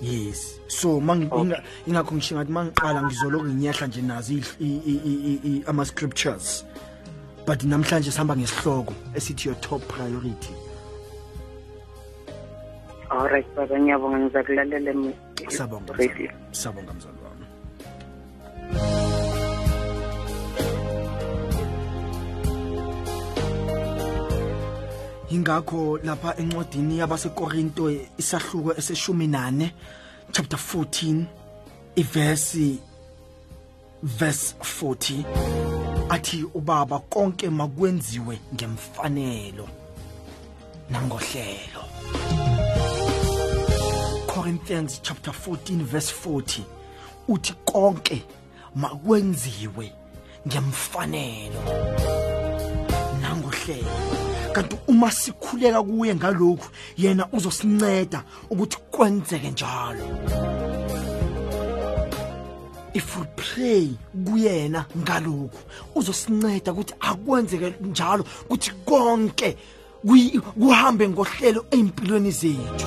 Yes. 0.03 0.59
So 0.69 0.99
ingakho 1.87 2.15
ngisho 2.15 2.35
ngathi 2.35 2.53
mangiqala 2.53 3.03
ngizoloku 3.03 3.45
nginyahla 3.45 3.87
nje 3.87 4.03
nazo 4.03 4.33
i- 4.33 4.45
i- 4.61 5.03
i- 5.05 5.41
i- 5.45 5.65
ama 5.67 5.85
scriptures. 5.85 6.65
But 7.47 7.63
namhlanje 7.65 8.11
sihamba 8.11 8.37
ngesihloko 8.37 8.95
esithi 9.15 9.49
your 9.49 9.61
top 9.61 9.83
priority. 9.89 10.55
alright 13.11 13.47
baba 13.57 13.79
ngiyabonga 13.79 14.19
ngizakulalela 14.19 14.93
Sabonga. 15.49 15.95
Sabonga 16.53 16.93
mzali 16.95 17.22
ingakho 25.33 25.99
lapha 26.05 26.37
encwadini 26.37 26.99
yabasekorinto 26.99 27.91
isahluko 28.19 28.75
eseshumi 28.77 29.27
nane 29.27 29.73
chapter 30.33 30.59
14 30.59 31.25
iverse 31.97 32.79
verse 34.03 34.55
40 34.61 35.25
athi 36.09 36.45
ubaba 36.55 36.99
konke 36.99 37.51
makwenziwe 37.51 38.39
ngemfanelo 38.55 39.69
nangohlelo. 40.91 41.83
Corinthians 44.27 45.01
chapter 45.03 45.33
14 45.33 45.85
verse 45.85 46.13
40 46.13 46.63
uthi 47.29 47.55
konke 47.65 48.23
makwenziwe 48.75 49.93
ngemfanelo 50.47 51.63
nangohlelo. 53.21 54.12
Kanti 54.53 54.77
uma 54.89 55.11
sikhuleka 55.11 55.83
kuye 55.83 56.15
ngalokhu 56.15 56.69
yena 56.97 57.27
uzosinceda 57.33 58.23
ukuthi 58.51 58.77
kwenzeke 58.91 59.51
njalo. 59.51 60.05
If 62.95 63.17
we 63.17 63.25
pray 63.37 63.89
kuyena 64.25 64.87
ngalokhu 64.97 65.59
uzosinceda 65.95 66.73
ukuthi 66.73 66.95
akwenzeke 67.01 67.75
njalo 67.81 68.25
ukuthi 68.45 68.71
konke 68.85 69.57
kuyi- 70.05 70.41
kuhambe 70.41 71.09
ngohlelo 71.09 71.65
empilweni 71.71 72.31
zethu. 72.31 72.87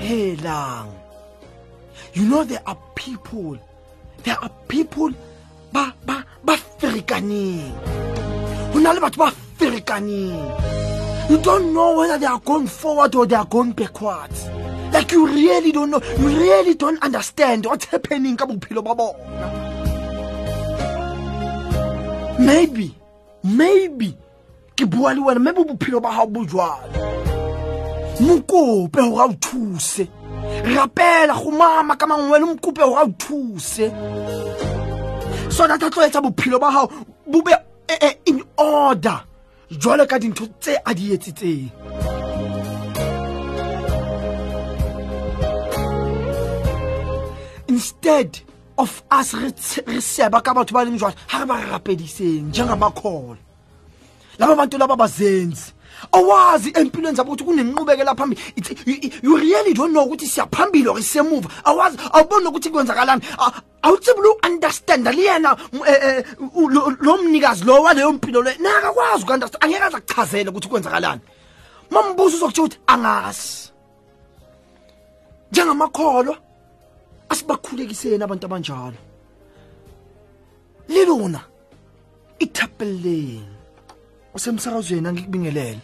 Hey 0.00 0.36
lang 0.36 0.86
you 2.14 2.24
know 2.24 2.44
there 2.44 2.62
are 2.66 2.78
people 2.94 3.58
there 4.22 4.36
are 4.40 4.52
people 4.68 5.12
ba 5.72 5.92
ba 6.06 6.24
ba 6.44 6.56
ferekaneng 6.78 7.72
ho 8.72 8.78
na 8.78 8.92
le 8.92 9.00
batho 9.00 9.18
ba 9.18 9.32
ferekaneng 9.58 10.76
you 11.28 11.38
don't 11.38 11.74
know 11.74 11.96
whether 11.98 12.18
they 12.18 12.26
are 12.26 12.38
going 12.38 12.68
forward 12.68 13.12
or 13.16 13.26
they 13.26 13.34
are 13.34 13.46
going 13.46 13.72
backwards. 13.72 14.46
Like 14.92 15.10
you 15.10 15.26
really 15.26 15.72
don't 15.72 15.90
know. 15.90 16.00
You 16.18 16.28
really 16.28 16.74
don't 16.74 17.02
understand 17.02 17.66
what's 17.66 17.86
happening 17.86 18.36
ka 18.36 18.46
bophelo 18.46 18.84
ba 18.84 18.94
bona. 18.94 19.48
Maybe 22.38 22.94
maybe 23.42 24.14
ke 24.76 24.86
bua 24.86 25.14
le 25.14 25.20
wena 25.26 25.42
maybe 25.42 25.64
bophelo 25.64 26.00
ba 26.00 26.12
hao 26.12 26.26
bo 26.26 26.44
jwalo. 26.44 26.94
Mokope 28.20 29.00
hore 29.02 29.26
a 29.26 29.26
o 29.26 29.32
thuse. 29.40 30.06
Rapela 30.62 31.34
go 31.42 31.50
mama 31.50 31.96
ka 31.96 32.06
mangwe 32.06 32.38
le 32.38 32.46
mokope 32.54 32.82
hore 32.86 33.02
a 33.02 33.04
o 33.04 33.12
thuse. 33.18 33.90
So 35.52 35.66
that 35.66 35.82
a 35.82 35.90
tlo 35.90 36.06
etsa 36.06 36.22
bophelo 36.22 36.60
ba 36.60 36.70
hao 36.70 36.86
bo 37.26 37.42
be 37.42 37.52
eh, 37.88 37.98
eh, 38.00 38.14
in 38.26 38.44
order 38.56 39.24
jwale 39.70 40.06
ka 40.06 40.18
dintho 40.18 40.46
tse 40.60 40.78
a 40.84 40.94
di 40.94 41.12
etsitseng. 41.14 41.70
Instead 47.68 48.40
of 48.78 49.02
us 49.10 49.34
re 49.34 50.00
seba 50.00 50.40
ka 50.40 50.54
batho 50.54 50.72
ba 50.72 50.84
leng 50.84 50.98
jwale 50.98 51.16
ha 51.28 51.40
re 51.40 51.46
ba 51.46 51.56
re 51.60 51.66
rapediseng 51.70 52.48
njengamakhola 52.48 53.40
laba 54.38 54.54
bantu 54.54 54.78
laba 54.78 54.96
bazenzi 54.96 55.72
awazi 56.12 56.72
empilweni 56.74 57.16
zabo 57.16 57.32
ukuthi 57.32 57.44
kunenqubekela 57.44 58.14
phambili. 58.14 58.40
It's- 58.56 58.76
you- 58.86 58.98
you- 59.02 59.12
you 59.22 59.36
really 59.36 59.74
don't 59.74 59.92
know 59.92 60.04
ukuthi 60.04 60.26
siyaphambili 60.26 60.88
or 60.88 60.98
sisemuva. 61.02 61.48
Awazi 61.64 61.96
awuboni 62.12 62.46
ukuthi 62.46 62.70
kwenzakalani. 62.70 63.22
A- 63.38 63.52
awutsibi 63.82 64.20
lu-understanda 64.20 65.12
liyena 65.12 65.56
m- 65.72 65.82
eh, 65.86 66.02
eh, 66.02 66.24
u- 66.54 66.68
lo 66.68 66.90
lo 67.00 67.16
mnikazi 67.16 67.64
lo 67.64 67.82
waleyo 67.82 68.12
mpilo 68.12 68.42
le. 68.42 68.56
Nakakwazi 68.58 69.22
uku-understand 69.24 69.64
angeke 69.64 69.82
aze 69.84 69.96
akuchazele 69.96 70.50
ukuthi 70.50 70.68
kwenzakalani. 70.68 71.20
Mambuza 71.90 72.36
uzokutshela 72.36 72.66
ukuthi 72.66 72.78
angazi. 72.86 73.72
Njengamakholwa 75.52 76.36
asibakhulekiseni 77.28 78.22
abantu 78.24 78.46
abanjalo. 78.46 78.98
Lelona 80.88 81.40
ithapeleni 82.38 83.55
usemsakazweni 84.36 85.08
angikubingelele. 85.08 85.78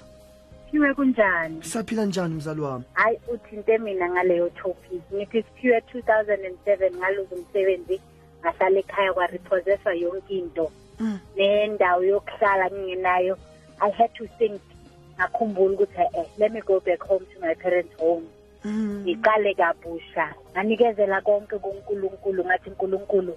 Siphiwe 0.64 0.94
kunjani? 0.94 1.62
Saphila 1.64 2.04
njani 2.04 2.34
mzali 2.34 2.60
wami? 2.60 2.84
Hayi 2.92 3.18
uthinte 3.34 3.78
mina 3.78 4.08
ngaleyo 4.10 4.50
topic. 4.50 5.02
Ngithi 5.14 5.42
siphiwe 5.42 5.78
2007 5.94 6.96
ngaluza 6.96 7.36
umsebenzi 7.36 8.00
ngahlala 8.40 8.78
ekhaya 8.78 9.12
kwarepossesswa 9.12 9.94
yonke 9.94 10.34
into. 10.38 10.70
Mm. 11.00 11.18
nendawo 11.36 12.04
yokuhlala 12.04 12.70
ngingenayo. 12.70 13.36
I 13.80 13.90
had 13.90 14.10
to 14.14 14.26
think 14.38 14.60
ngakhumbula 15.18 15.74
ukuthi 15.74 16.00
eh 16.14 16.26
let 16.38 16.52
me 16.52 16.60
go 16.60 16.80
back 16.80 17.00
home 17.00 17.24
to 17.34 17.40
my 17.40 17.54
parents 17.54 17.96
home. 17.98 18.26
Mm. 18.64 19.02
ngiqale 19.04 19.54
kabusha 19.54 20.34
nganikezela 20.52 21.20
konke 21.20 21.58
kuNkulunkulu 21.58 22.44
ngathi 22.44 22.70
uNkulunkulu 22.70 23.36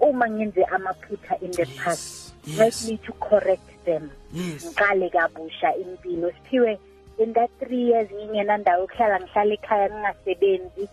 uma 0.00 0.30
ngenze 0.30 0.64
amaphutha 0.64 1.36
in 1.40 1.50
the 1.50 1.66
past 1.66 2.32
Yes, 2.44 2.58
help 2.58 2.66
yes. 2.66 2.88
me 2.88 2.96
to 3.06 3.12
correct 3.12 3.71
them 3.84 4.10
yes. 4.32 4.64
Ngiqale 4.64 5.10
kabusha 5.10 5.74
impilo. 5.76 6.30
Siphiwe 6.32 6.78
in 7.18 7.32
that 7.34 7.50
three 7.60 7.84
years 7.92 8.08
ngingenandawo 8.10 8.80
yokuhlala 8.88 9.20
ngihlala 9.20 9.54
ekhaya 9.54 9.88
ngingasebenzi. 9.90 10.88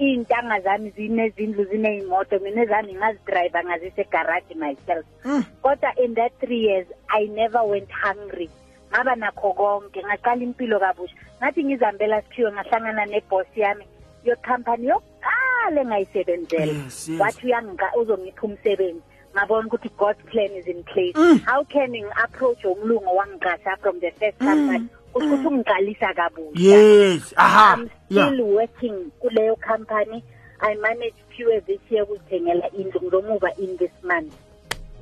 Iy'ntanga 0.00 0.60
zami 0.64 0.90
zinezindlu 0.96 1.64
ziney'moto. 1.70 2.38
Mina 2.40 2.62
ezami 2.62 2.94
ngazidrayiva 2.94 3.64
ngazise 3.64 4.00
egaraji 4.00 4.54
myself. 4.54 5.04
Mm. 5.24 5.44
kodwa 5.62 5.90
in 6.04 6.14
that 6.14 6.32
three 6.40 6.60
years 6.68 6.86
i 7.10 7.26
never 7.26 7.62
went 7.64 7.90
hungry. 7.92 8.48
Ngaba 8.90 9.14
nakho 9.16 9.52
konke 9.52 10.00
ngaqala 10.02 10.42
impilo 10.42 10.78
kabusha. 10.80 11.14
Ngathi 11.38 11.64
ngizihambela 11.64 12.22
siphiwe 12.22 12.52
ngahlangana 12.52 13.06
nebhosi 13.06 13.60
yami. 13.60 13.84
Yokhampani 14.24 14.86
yokuqala 14.88 15.80
engayisebenzela. 15.80 16.72
Yes, 16.72 17.08
yes. 17.08 17.20
wathi 17.20 17.46
uyangika- 17.46 17.96
uzongipha 18.00 18.42
umsebenzi. 18.46 19.02
Ngabona 19.34 19.66
ukuthi 19.68 19.90
god's 19.98 20.22
plan 20.30 20.50
is 20.56 20.66
in 20.66 20.82
place. 20.84 21.14
Mm. 21.14 21.40
how 21.44 21.64
can 21.64 21.90
ngi-approach 21.90 22.64
umlungu 22.64 23.16
wangiqasha 23.16 23.76
from 23.80 24.00
the 24.00 24.10
first 24.10 24.38
company 24.38 24.88
kusho 25.12 25.26
ukuthi 25.34 25.46
ungiqalisa 25.46 26.14
kabusha 26.14 26.60
yes. 26.60 27.34
Aha. 27.36 27.74
I'm 27.74 27.90
yeah. 28.08 28.28
still 28.28 28.44
working 28.46 29.10
kuleyo 29.20 29.56
company. 29.56 30.24
I 30.60 30.74
managed 30.74 31.16
pure 31.30 31.60
this 31.60 31.80
year 31.90 32.04
ukuzithengela 32.04 32.70
indlu 32.72 33.00
ngizomuva 33.00 33.58
in 33.58 33.76
this 33.76 33.90
month. 34.02 34.34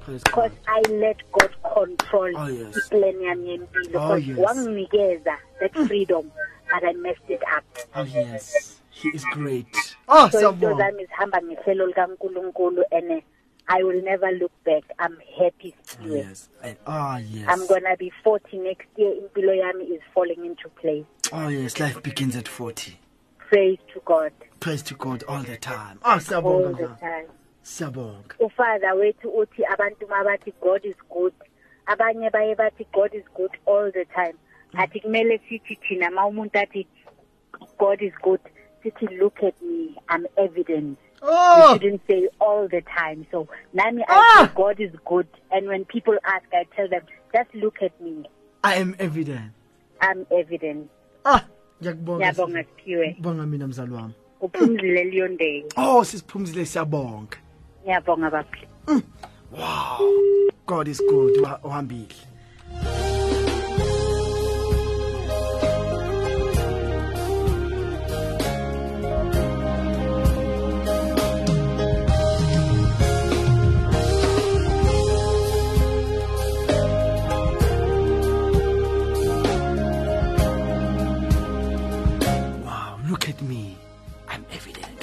Praise 0.00 0.22
because 0.22 0.52
God. 0.52 0.86
I 0.86 0.92
let 0.92 1.16
God 1.32 1.50
control 1.74 2.32
Oh, 2.36 2.46
yes. 2.46 2.76
iplan 2.76 3.20
yami 3.22 3.48
yempilo. 3.50 4.00
Oh, 4.00 4.16
because 4.16 4.26
yes. 4.26 4.38
wanginikeza 4.38 5.36
that 5.60 5.74
freedom 5.86 6.30
but 6.70 6.84
I 6.84 6.92
messed 6.92 7.28
it 7.28 7.42
up. 7.56 7.64
Oh 7.94 8.04
yes. 8.04 8.76
He 8.90 9.08
is 9.08 9.24
great. 9.32 9.66
Oh 10.08 10.28
so 10.28 10.50
into 10.50 10.66
siyabonga 10.66 10.90
zami 10.90 11.06
zihamba 11.06 11.42
ngehlelo 11.42 11.86
likaNkulunkulu 11.86 12.82
and 12.92 13.10
eh, 13.12 13.20
I 13.70 13.82
will 13.82 14.02
never 14.02 14.30
look 14.32 14.52
back. 14.64 14.84
I'm 14.98 15.18
happy 15.38 15.74
still. 15.82 16.16
Yes. 16.16 16.48
And- 16.62 16.76
ah 16.86 17.18
yes. 17.18 17.44
I'm 17.48 17.66
gonna 17.66 17.96
be 17.96 18.10
40 18.24 18.58
next 18.58 18.86
year. 18.96 19.12
Impilo 19.14 19.52
yami 19.54 19.90
is 19.94 20.00
falling 20.14 20.44
into 20.44 20.68
place. 20.70 21.04
Oh 21.32 21.48
yes. 21.48 21.78
Life 21.78 22.02
begins 22.02 22.34
at 22.36 22.48
40 22.48 22.98
praise 23.50 23.78
to 23.94 24.00
God. 24.04 24.32
Praise 24.60 24.82
to 24.82 24.94
God 24.94 25.22
all 25.28 25.42
the 25.42 25.56
time. 25.56 25.98
Ah 26.04 26.14
all 26.14 26.18
siyabonga 26.20 26.76
the 26.78 26.86
time. 27.00 27.26
Siyabonga. 27.62 28.36
Ufather 28.40 28.94
wethu 28.94 29.28
uthi 29.28 29.64
abantu 29.64 30.06
mabathi 30.08 30.52
god 30.60 30.84
is 30.84 30.96
good. 31.10 31.32
Abanye 31.86 32.30
baye 32.32 32.54
bathi 32.54 32.86
god 32.92 33.14
is 33.14 33.24
good 33.34 33.56
all 33.66 33.90
the 33.92 34.04
time. 34.14 34.38
Athi 34.74 35.00
kumele 35.00 35.40
sithi 35.48 35.76
thina 35.76 36.10
ma 36.10 36.26
umuntu 36.26 36.56
athi 36.56 36.86
god 37.78 38.02
is 38.02 38.12
good. 38.22 38.40
Sithi 38.82 39.18
look 39.18 39.42
at 39.42 39.60
me. 39.62 39.96
I'm 40.08 40.26
evident 40.36 40.98
oh! 41.22 41.72
Shouldn't 41.74 42.00
say 42.08 42.28
all 42.40 42.68
the 42.68 42.80
time. 42.82 43.26
So 43.30 43.48
nami 43.74 44.02
i 44.02 44.06
Ah! 44.08 44.46
say 44.46 44.52
god 44.54 44.80
is 44.80 44.90
good. 45.06 45.26
And 45.50 45.66
when 45.68 45.84
people 45.84 46.18
ask 46.24 46.44
i 46.52 46.64
tell 46.76 46.88
them 46.88 47.02
just 47.32 47.54
look 47.54 47.82
at 47.82 48.00
me. 48.00 48.24
I 48.64 48.74
am 48.74 48.94
evident. 48.98 49.52
I'm 50.00 50.26
evident. 50.30 50.90
Ah! 51.24 51.44
Ngiyakubonga 51.82 52.18
ngiyabonga 52.18 52.64
siphiwe 52.64 53.16
bonga 53.20 53.46
mina 53.46 53.66
mzali 53.66 53.92
wami. 53.92 54.14
Uphumzile 54.40 55.04
liyondeni 55.04 55.64
oh 55.76 56.04
sisiphumzile 56.04 56.66
siyabonga. 56.66 57.36
Ngiyabonga 57.82 58.30
baphi. 58.30 58.66
Wow. 59.52 60.50
God 60.66 60.88
is 60.88 61.00
good. 61.08 61.36
Uha- 61.36 61.60
uhambile 61.64 62.14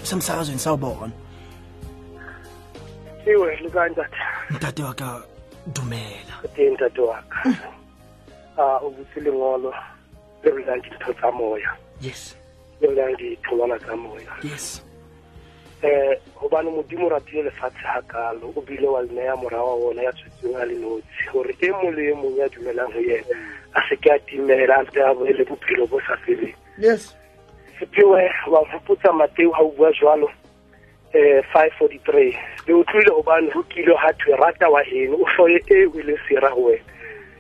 semsakazweni 0.05 0.59
sawubona 0.59 1.11
iwe 3.25 3.55
likani 3.55 3.95
tata 3.95 4.17
mdade 4.49 4.83
waka 4.83 5.21
dumela. 5.67 6.35
Uthe 6.43 6.69
mdade 6.69 7.01
waka 7.01 7.39
hmm. 7.43 7.55
ah 8.57 8.79
ukuthi 8.81 9.19
lingolo 9.19 9.73
lebulanti 10.43 10.89
litho 10.89 11.13
tsa 11.13 11.31
moya. 11.31 11.71
Yes. 12.01 12.35
Lebulanti 12.81 13.33
itholwana 13.33 13.79
tsa 13.79 13.95
moya. 13.95 14.31
Yes. 14.43 14.83
Eh 15.81 16.19
hobane 16.35 16.69
modimo 16.69 17.09
ratile 17.09 17.43
lefatshe 17.43 17.83
gakalo 17.95 18.53
o 18.55 18.61
bile 18.61 18.87
wa 18.87 19.01
leneya 19.01 19.35
mora 19.35 19.57
wa 19.57 19.73
ona 19.73 20.01
ya 20.01 20.13
tshwetseng 20.13 20.55
a 20.61 20.65
le 20.65 20.75
notshi 20.75 21.29
gore 21.33 21.55
e 21.61 21.71
mo 21.71 21.91
le 21.91 22.11
e 22.11 22.13
mong 22.13 22.37
ya 22.37 22.49
dumelang 22.49 22.93
go 22.93 22.99
yena 22.99 23.35
a 23.73 23.81
seke 23.89 24.11
a 24.11 24.19
timela 24.19 24.79
a 24.79 24.83
ntse 24.83 25.01
a 25.01 25.13
boele 25.13 25.43
bophelo 25.45 25.87
bo 25.87 25.99
sa 25.99 26.15
feleng. 26.17 26.55
Yes 26.77 27.15
sephewe 27.79 28.31
wa 28.47 28.61
nkgopotsa 28.61 29.13
mateo 29.13 29.51
ga 29.51 29.61
o 29.61 29.71
bua 29.77 29.91
five 31.53 31.71
forty 31.79 31.99
three 32.05 32.37
le 32.67 32.73
utlwile 32.73 33.09
gobane 33.11 33.51
go 33.51 33.63
kile 33.63 33.93
ga 33.95 34.13
thwe 34.13 34.35
rata 34.35 34.69
wa 34.69 34.83
heno 34.83 35.17
o 35.17 35.25
foye 35.35 35.61
e 35.67 35.85
o 35.85 35.99
ile 35.99 36.17
sera 36.27 36.49
go 36.49 36.61
wena. 36.65 36.83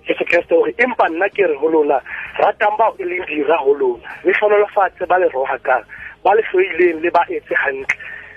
Jesu 0.07 0.25
kreste 0.25 0.55
gore 0.55 0.73
empa 0.77 1.09
nna 1.09 1.29
ke 1.29 1.47
re 1.47 1.57
go 1.59 1.67
lona 1.67 1.99
ratang 2.39 2.77
bao 2.77 2.95
e 2.99 3.03
leng 3.03 3.25
dira 3.27 3.57
go 3.63 3.73
lona. 3.73 4.07
Le 4.23 4.31
tlhonolofatse 4.33 5.05
ba 5.07 5.19
le 5.19 5.27
roga 5.29 5.57
kang 5.59 5.83
ba 6.23 6.33
le 6.35 6.41
hloileng 6.41 7.01
le 7.01 7.09
ba 7.11 7.25
etse 7.29 7.53
gantle 7.53 7.85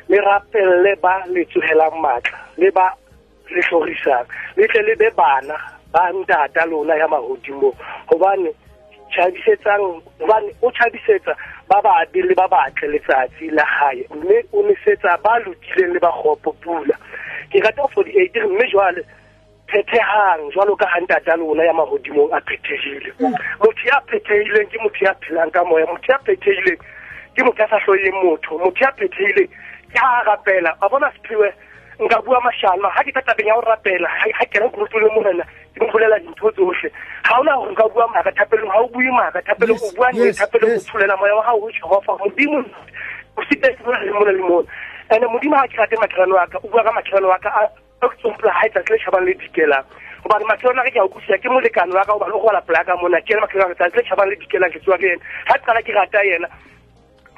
le 0.09 0.19
rapelle 0.21 0.97
ba 1.03 1.23
le 1.29 1.45
tsogelang 1.45 2.01
maatla 2.01 2.39
le 2.57 2.71
ba 2.71 2.93
le 3.51 3.61
tlhogisang 3.63 4.27
le 4.57 4.67
tle 4.69 4.83
le 4.83 4.95
be 4.97 5.11
bana 5.17 5.55
ba 5.93 6.09
ba 6.09 6.13
ntata 6.13 6.67
lona 6.67 6.97
ya 6.97 7.09
mahodimo 7.09 7.73
gobane 8.09 8.53
tšhabisetsang 9.11 10.03
gobane 10.19 10.53
o 10.63 10.71
tšhabisetsa 10.71 11.35
ba 11.69 11.81
babe 11.83 12.23
le 12.23 12.35
ba 12.35 12.49
batle 12.49 12.89
letsatsi 12.93 13.51
la 13.51 13.65
gae 13.65 14.07
mme 14.15 14.43
o 14.53 14.63
nesetsa 14.63 15.17
ba 15.25 15.39
lokileng 15.45 15.93
le 15.95 16.01
bagopo 16.01 16.53
pula. 16.63 16.97
Ke 17.51 17.61
rata 17.65 17.89
forty 17.95 18.13
eight 18.19 18.37
mme 18.37 18.65
jwale 18.71 19.03
phethehang 19.69 20.51
jwalo 20.53 20.77
ka 20.77 20.87
gantata 20.95 21.37
lona 21.37 21.65
ya 21.65 21.73
magodimong 21.73 22.33
a 22.33 22.41
phethegile 22.41 23.13
motho 23.61 23.85
ya 23.85 24.01
phethehileng 24.09 24.69
ke 24.73 24.79
motho 24.83 25.05
ya 25.05 25.15
phelang 25.21 25.51
ka 25.51 25.65
moya 25.65 25.87
motho 25.87 26.13
ya 26.13 26.19
phethehileng 26.25 26.81
ke 27.37 27.45
motho 27.45 27.63
ya 27.63 27.69
sa 27.69 27.81
tlhoyeng 27.85 28.19
motho 28.25 28.59
motho 28.59 28.81
ya 28.85 28.93
phethehileng 28.97 29.49
ke 29.93 29.97
ga 29.97 30.23
rapela. 30.25 30.73
A 30.81 30.89
bona 30.89 31.13
sephiwe 31.17 31.53
nka 31.99 32.23
bua 32.23 32.41
mashalma 32.41 32.89
ha 32.95 33.03
ke 33.03 33.13
ka 33.13 33.21
tabeng 33.23 33.47
ya 33.47 33.55
go 33.55 33.63
rapela 33.67 34.09
ha 34.09 34.45
ke 34.47 34.61
re 34.61 34.69
kurutso 34.71 34.99
le 35.03 35.09
morena 35.13 35.45
ke 35.75 35.81
mo 35.83 35.91
bolela 35.93 36.19
dintho 36.23 36.51
tsohle 36.53 36.89
ha 37.29 37.41
ona 37.41 37.57
gore 37.61 37.75
ka 37.77 37.89
bua 37.93 38.07
maka 38.09 38.33
thapelong 38.33 38.73
ga 38.73 38.81
o 38.81 38.89
bue 38.89 39.11
maaka 39.13 39.41
thapelong 39.45 39.77
o 39.77 39.91
bua 39.97 40.09
ne 40.13 40.33
thapelong 40.33 40.77
o 40.77 40.81
tsholela 40.81 41.17
moya 41.21 41.37
wa 41.37 41.45
gago 41.45 41.67
o 41.69 41.71
jehofa 41.77 42.13
modimo 42.25 42.65
o 43.37 43.43
sitetse 43.49 43.85
le 43.85 44.13
mona 44.17 44.33
le 44.33 44.43
mona. 44.43 44.69
And 45.11 45.25
modimo 45.29 45.61
ga 45.61 45.69
ke 45.69 45.77
rate 45.77 45.97
makhelane 46.01 46.33
wa 46.33 46.47
ka 46.49 46.59
o 46.65 46.69
bua 46.73 46.85
ka 46.85 46.93
makhelane 46.97 47.29
wa 47.29 47.39
ka 47.39 47.51
a 47.53 47.69
ga 48.01 48.09
e 48.09 48.67
etsatsi 48.67 48.93
le 48.93 48.99
tšhabang 48.99 49.25
le 49.29 49.35
dikelang 49.45 49.85
gobane 50.25 50.45
matlhelano 50.49 50.81
a 50.81 50.85
ka 50.85 50.91
ke 50.91 50.99
a 50.99 51.05
ukusia 51.05 51.39
ke 51.39 51.49
molekane 51.53 51.93
wa 51.93 52.05
ka 52.05 52.13
gobane 52.17 52.33
o 52.33 52.41
gola 52.41 52.61
polaka 52.65 52.97
mona 52.97 53.21
ke 53.21 53.37
ena 53.37 53.45
makhelane 53.45 53.69
wa 53.69 53.75
ka 53.75 53.85
tsatsi 53.85 53.97
le 53.97 54.03
tšhabang 54.09 54.29
le 54.33 54.37
dikelang 54.41 54.73
ke 54.73 54.81
tsewa 54.81 54.97
ke 54.99 55.07
ena 55.13 55.23
ga 55.53 55.59
qala 55.69 55.83
ke 55.85 55.93
rata 55.93 56.25
yena 56.25 56.49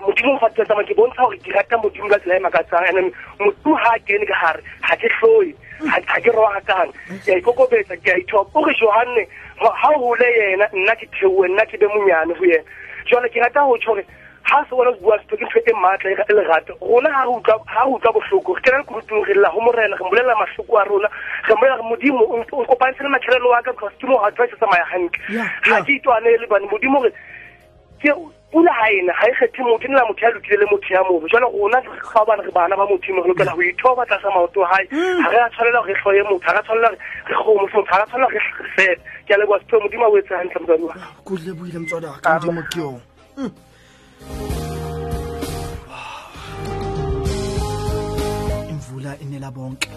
modimo 0.00 0.38
fa 0.38 0.48
tsama 0.54 0.86
ke 0.86 0.94
bontsha 0.94 1.26
gore 1.26 1.38
ke 1.42 1.50
rata 1.52 1.76
modimo 1.82 2.08
ka 2.08 2.18
tsela 2.22 2.38
e 2.38 2.40
makatsang. 2.46 2.86
And 2.88 3.12
modimo 3.42 3.74
ga 3.76 3.90
a 3.90 3.98
kene 4.06 4.24
ka 4.30 4.36
gare 4.38 4.62
ga 4.86 4.94
ke 4.96 5.08
tlhoe 5.18 5.50
ga 5.80 6.20
ke 6.20 6.30
roakang 6.30 6.92
ke 7.24 7.30
a 7.32 7.40
ikokobetsa 7.40 7.96
ke 8.04 8.10
a 8.12 8.18
ithopa. 8.20 8.50
O 8.54 8.64
re 8.64 8.74
johanne 8.74 9.26
ha 9.60 9.90
o 9.96 10.14
le 10.14 10.28
yena 10.38 10.66
nna 10.72 10.94
ke 10.96 11.08
theoe 11.16 11.48
nna 11.48 11.64
ke 11.66 11.78
be 11.80 11.86
monyane 11.86 12.34
go 12.38 12.44
yena. 12.44 12.64
Jale 13.08 13.28
ke 13.28 13.40
rata 13.40 13.64
go 13.64 13.76
tšho 13.78 13.94
gore 13.94 14.04
ha 14.42 14.64
se 14.64 14.74
bona 14.74 14.92
bua 15.00 15.18
setho 15.18 15.36
ke 15.36 15.44
ntho 15.44 15.58
e 15.64 15.72
maatla 15.72 16.10
e 16.10 16.32
lerato. 16.32 16.76
Rona 16.80 17.10
ha 17.10 17.24
re 17.24 17.30
utlwa 17.30 18.12
bohloko 18.12 18.54
re 18.54 18.62
kena 18.62 18.84
le 18.84 19.24
re 19.24 19.34
lla 19.34 19.50
go 19.50 19.60
morena 19.60 19.96
re 19.96 20.04
mbolelela 20.04 20.34
mahloko 20.36 20.76
a 20.76 20.84
rona 20.84 21.08
re 21.48 21.54
mbolela 21.54 21.76
re 21.76 21.82
modimo 21.82 22.24
o 22.52 22.64
kopantshe 22.64 23.02
le 23.02 23.08
matšhelelo 23.08 23.50
wa 23.50 23.62
ka 23.62 23.72
because 23.72 23.94
ke 24.00 24.06
mo 24.06 24.18
ga 24.18 24.30
tho 24.30 24.56
tsamaya 24.56 24.84
gantle 24.90 25.20
ga 25.64 25.82
ke 25.84 25.92
itwanele 25.96 26.46
bane 26.48 26.66
modimo 26.68 27.04
re 27.04 27.12
pula 28.50 28.72
ha 28.72 28.86
ena 28.90 29.12
ha 29.14 29.26
e 29.30 29.32
kgethe 29.38 29.62
motho 29.62 29.86
e 29.86 29.88
nela 29.88 30.04
motho 30.06 30.24
ya 30.26 30.30
lokile 30.30 30.56
le 30.56 30.66
motho 30.66 30.94
ya 30.94 31.02
mobe 31.04 31.28
jwale 31.30 31.46
rona 31.54 31.78
ga 31.80 32.24
bane 32.26 32.42
re 32.42 32.50
bana 32.50 32.76
ba 32.76 32.86
modimo 32.86 33.22
re 33.22 33.28
lokela 33.30 33.54
go 33.54 33.62
ithoba 33.62 34.06
tlasa 34.06 34.30
maoto 34.30 34.66
gae 34.66 34.84
ga 34.90 35.30
re 35.30 35.38
a 35.38 35.50
tshwanela 35.50 35.80
gore 35.80 35.94
re 35.94 36.00
tlhoye 36.00 36.22
motho 36.22 36.46
ga 36.46 36.52
re 36.52 36.58
a 36.58 36.62
tshwanela 36.62 36.90
re 36.90 37.34
kgomo 37.34 37.60
motho 37.62 37.82
ga 37.86 37.96
re 37.96 38.02
a 38.02 38.06
tshwanela 38.06 38.30
re 38.34 38.40
fele 38.74 38.96
ke 39.26 39.34
a 39.34 39.38
leboa 39.38 39.58
sephe 39.60 39.78
modimo 39.78 40.04
a 40.04 40.08
o 40.10 40.18
etse 40.18 40.34
gantle 40.34 40.60
motswadi 40.60 40.84
wa 40.84 40.94
kudle 41.24 41.52
buile 41.54 41.78
motswadi 41.78 42.06
ka 42.22 42.30
modimo 42.42 42.62
ke 42.66 42.78
yong 42.80 43.00
imvula 48.70 49.12
inela 49.22 49.50
bonke. 49.50 49.88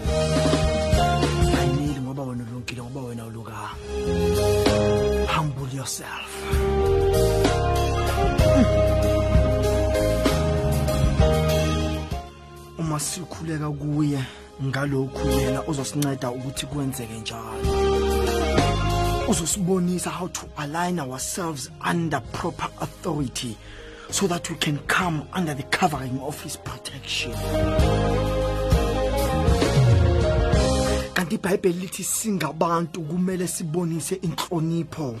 Ayineli 1.58 2.00
ngoba 2.00 2.22
wena 2.22 2.44
ulungile 2.46 2.82
ngoba 2.82 3.00
wena 3.08 3.26
ulukanga 3.26 3.68
humble 5.34 5.70
yourself 5.74 6.30
uma 12.78 13.00
sikhuleka 13.00 13.70
kuye 13.70 14.24
ngalokhu 14.62 15.28
yena 15.28 15.62
uzosinceda 15.66 16.30
ukuthi 16.30 16.66
kwenzeke 16.66 17.18
njalo. 17.18 17.64
Uzosibonisa 19.28 20.10
how 20.10 20.28
to 20.28 20.46
align 20.56 21.00
ourselves 21.00 21.70
under 21.90 22.20
proper 22.32 22.68
authority 22.80 23.56
so 24.10 24.26
that 24.26 24.48
we 24.50 24.56
can 24.56 24.78
come 24.86 25.22
under 25.32 25.54
the 25.54 25.62
covering 25.64 26.20
of 26.20 26.42
his 26.42 26.56
protection. 26.56 27.32
Kanti 31.14 31.34
ibhayibheli 31.34 31.80
lithi 31.80 32.04
singabantu 32.04 33.00
kumele 33.00 33.46
sibonise 33.48 34.14
inhlonipho 34.14 35.16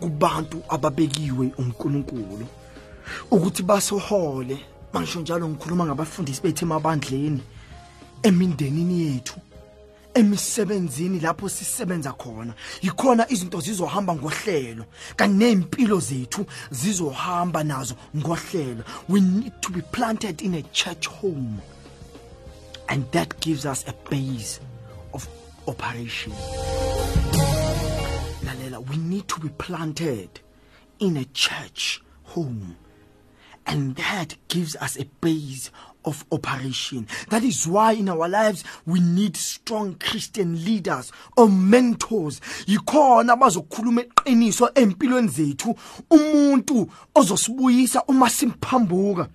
kubantu 0.00 0.62
ababekiwe 0.68 1.52
uNkulunkulu 1.58 2.46
ukuthi 3.30 3.62
basohole. 3.62 4.58
Mangisho 4.92 5.20
njalo 5.20 5.48
ngikhuluma 5.48 5.86
ngabafundisi 5.86 6.42
bethu 6.42 6.64
emabandleni 6.64 7.42
emindenini 8.22 9.00
yethu 9.02 9.40
emisebenzini 10.16 11.20
lapho 11.20 11.48
sisebenza 11.48 12.12
khona. 12.12 12.54
Yikhona 12.82 13.30
izinto 13.30 13.60
zizohamba 13.60 14.14
ngohlelo 14.14 14.84
kanti 15.16 15.36
nezimpilo 15.36 16.00
zethu 16.00 16.46
zizohamba 16.70 17.64
nazo 17.64 17.94
ngohlelo. 18.16 18.82
We 19.08 19.20
need 19.20 19.52
to 19.60 19.70
be 19.70 19.82
planted 19.82 20.42
in 20.42 20.54
a 20.54 20.62
church 20.72 21.06
home 21.06 21.60
and 22.88 23.04
that 23.12 23.38
gives 23.40 23.66
us 23.66 23.84
a 23.86 23.94
base 24.10 24.60
of 25.12 25.28
operation. 25.68 26.32
Lalela 28.44 28.78
we 28.88 28.96
need 28.96 29.28
to 29.28 29.40
be 29.40 29.50
planted 29.50 30.30
in 30.98 31.18
a 31.18 31.24
church 31.26 32.00
home. 32.24 32.76
And 33.66 33.96
that 33.96 34.36
gives 34.48 34.76
us 34.76 34.98
a 34.98 35.04
base 35.20 35.70
of 36.04 36.24
operation. 36.30 37.06
That 37.30 37.42
is 37.42 37.66
why 37.66 37.92
in 37.92 38.08
our 38.08 38.28
lives 38.28 38.64
we 38.86 39.00
need 39.00 39.36
strong 39.36 39.96
Christian 39.96 40.64
leaders 40.64 41.12
or 41.36 41.48
mentors. 41.48 42.40
Abazokhuluma 42.66 44.04
empilweni 44.24 45.28
zethu 45.28 45.76
umuntu 46.10 46.88
ozosibuyisa 47.14 48.04
uma 48.08 48.30
simphambuka. 48.30 49.28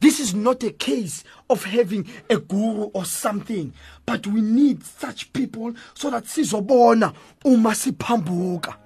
This 0.00 0.20
is 0.20 0.34
not 0.34 0.62
a 0.64 0.70
case 0.70 1.24
of 1.48 1.64
having 1.64 2.06
a 2.28 2.36
guru 2.36 2.90
or 2.92 3.04
something, 3.06 3.72
but 4.04 4.26
we 4.26 4.40
need 4.42 4.84
such 4.84 5.32
people 5.32 5.72
so 5.94 6.10
that 6.10 6.24
sizobona 6.24 7.14
uma 7.44 7.70
siphambuka. 7.70 8.76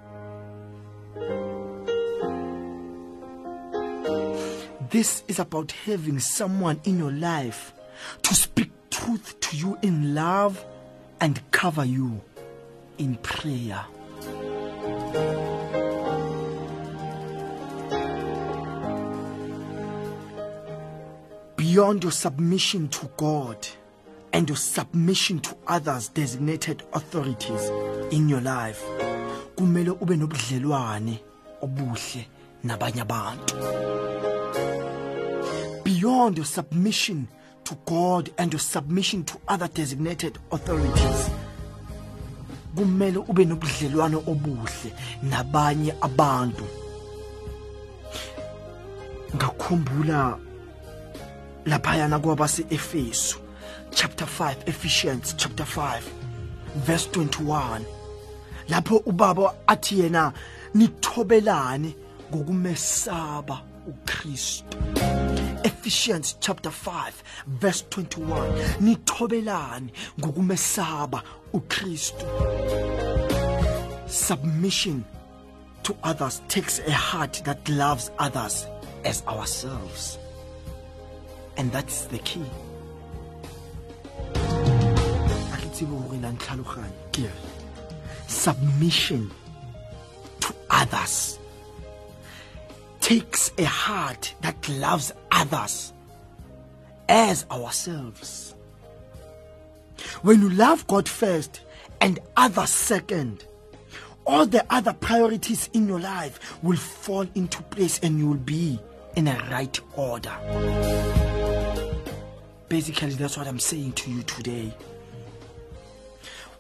This 4.93 5.25
is 5.27 5.39
about 5.39 5.73
having 5.73 6.19
someone 6.19 6.79
in 6.85 6.99
your 6.99 7.13
life 7.13 7.73
to 8.21 8.35
speak 8.35 8.71
truth 8.91 9.41
to 9.41 9.57
you 9.57 9.79
in 9.81 10.15
love 10.15 10.63
and 11.19 11.41
cover 11.51 11.83
you 11.83 12.21
in 12.99 13.17
prayer. 13.23 13.87
Beyond 21.57 22.03
your 22.03 22.13
submission 22.13 22.89
to 22.89 23.11
God 23.17 23.67
and 24.35 24.47
your 24.47 24.57
submission 24.57 25.41
to 25.41 25.57
others 25.67 26.09
designated 26.09 26.83
authorities 26.93 27.71
in 28.13 28.29
your 28.29 28.43
life, 28.43 28.85
kumele 29.57 29.97
ube 30.03 30.17
nobudlelwane 30.17 31.19
obuhle 31.63 32.27
nabanye 32.63 33.01
abantu. 33.01 34.42
Beyond 35.85 36.37
your 36.39 36.47
submission 36.47 37.29
to 37.65 37.77
God 37.85 38.31
and 38.39 38.53
your 38.53 38.61
submission 38.61 39.25
to 39.25 39.39
other 39.49 39.69
designated 39.69 40.39
authorities. 40.51 41.31
Kumele 42.75 43.19
ube 43.29 43.45
nobudlelwano 43.45 44.23
obuhle 44.27 44.93
nabanye 45.23 45.95
abantu. 46.01 46.65
Ngakhumbula 49.37 50.39
laphayana 51.67 52.19
kwabase 52.19 52.65
Efesu 52.71 53.39
chapter 53.91 54.27
5 54.27 54.57
Ephesians 54.67 55.35
chapter 55.37 55.65
5 55.65 56.03
verse 56.77 57.07
21 57.13 57.85
lapho 58.69 58.97
ubaba 59.07 59.55
athi 59.67 60.01
yena 60.01 60.33
nithobelane 60.75 61.95
ngokumesaba 62.31 63.61
uKristu. 63.87 65.12
Ephesians 65.83 66.37
chapter 66.41 66.71
5 66.71 67.25
verse 67.61 67.83
21 67.91 68.53
nithobelani 68.81 69.91
ngokumesaba 70.21 71.23
uKristu. 71.53 72.25
Submission 74.07 75.05
to 75.83 75.97
others 76.05 76.41
takes 76.47 76.79
a 76.79 76.93
heart 76.93 77.43
that 77.45 77.69
loves 77.69 78.13
others 78.21 78.69
as 79.05 79.25
ourselves. 79.27 80.19
And 81.57 81.73
that's 81.73 82.05
the 82.05 82.19
key. 82.19 82.47
Submission 88.29 89.31
to 90.39 90.55
others 90.71 91.41
takes 93.13 93.53
a 93.59 93.65
heart 93.65 94.35
that 94.41 94.67
loves 94.71 95.13
others 95.31 95.93
as 97.11 97.45
ourselves. 97.51 98.55
When 100.23 100.41
you 100.41 100.49
love 100.49 100.87
God 100.87 101.07
first 101.07 101.61
and 102.01 102.19
others 102.39 102.71
second, 102.71 103.45
all 104.27 104.47
the 104.47 104.65
other 104.71 104.95
priorities 104.95 105.69
in 105.75 105.89
your 105.89 106.01
life 106.01 106.57
will 106.63 106.79
fall 106.79 107.27
into 107.35 107.63
place 107.65 108.01
and 108.03 108.19
you 108.19 108.29
will 108.29 108.47
be 108.57 108.81
in 109.15 109.29
a 109.29 109.37
right 109.51 109.79
order. 109.95 110.35
Basically, 112.71 113.11
that's 113.11 113.37
what 113.37 113.47
I'm 113.47 113.59
saying 113.61 113.93
to 113.93 114.11
you 114.11 114.23
today. 114.23 114.73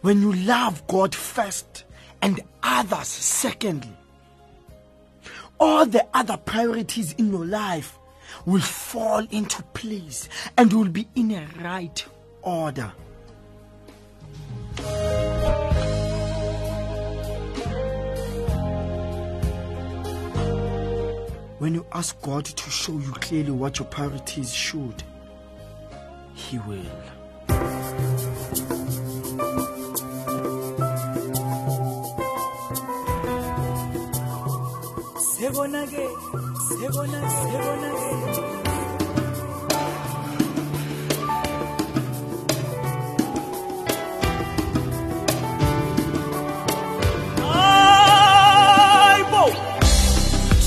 When 0.02 0.20
you 0.20 0.34
love 0.34 0.86
God 0.86 1.14
first 1.14 1.84
and 2.20 2.42
others 2.62 3.08
secondly, 3.08 3.96
all 5.62 5.86
the 5.86 6.04
other 6.12 6.36
priorities 6.36 7.12
in 7.12 7.30
your 7.30 7.46
life 7.46 7.96
will 8.44 8.60
fall 8.60 9.24
into 9.30 9.62
place 9.74 10.28
and 10.56 10.72
will 10.72 10.88
be 10.88 11.06
in 11.14 11.30
a 11.30 11.46
right 11.62 12.04
order. 12.42 12.92
When 21.58 21.74
you 21.74 21.86
ask 21.92 22.20
God 22.22 22.44
to 22.44 22.70
show 22.70 22.98
you 22.98 23.12
clearly 23.12 23.52
what 23.52 23.78
your 23.78 23.86
priorities 23.86 24.52
should, 24.52 25.04
He 26.34 26.58
will. 26.58 27.11
세곤하게 35.52 36.08
세곤하게 36.68 37.28
세곤하게 37.28 38.62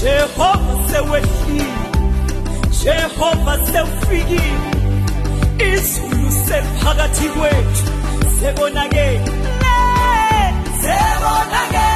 Jehova 0.06 0.78
seu 0.90 1.16
efini 1.18 1.68
Jehova 2.84 3.56
seu 3.66 3.88
fiki 4.06 4.46
izulu 5.72 6.30
sephakathi 6.46 7.28
kwethu 7.36 7.86
sebonakele 8.38 9.26
sebonakele 10.82 11.95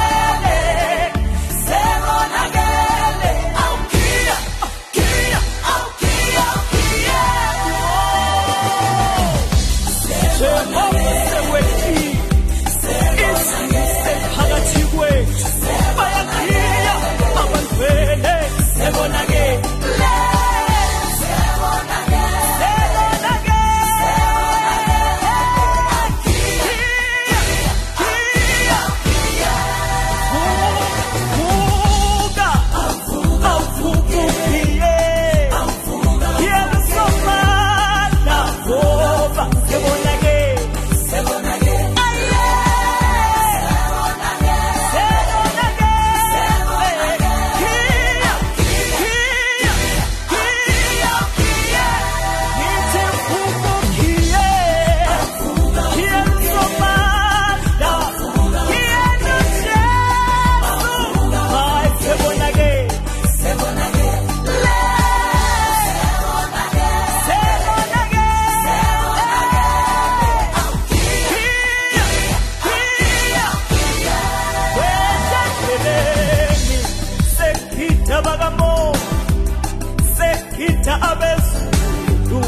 abezulu, 81.02 82.40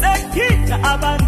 sekita 0.00 0.76
abandwele, 0.92 1.21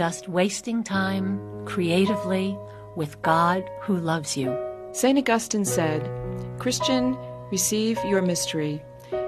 just 0.00 0.30
wasting 0.30 0.82
time 0.82 1.38
creatively 1.66 2.56
with 2.96 3.20
God 3.20 3.70
who 3.82 3.98
loves 3.98 4.34
you. 4.34 4.48
St. 4.92 5.18
Augustine 5.18 5.66
said, 5.66 6.00
Christian, 6.58 7.18
receive 7.50 8.02
your 8.06 8.22
mystery. 8.22 8.82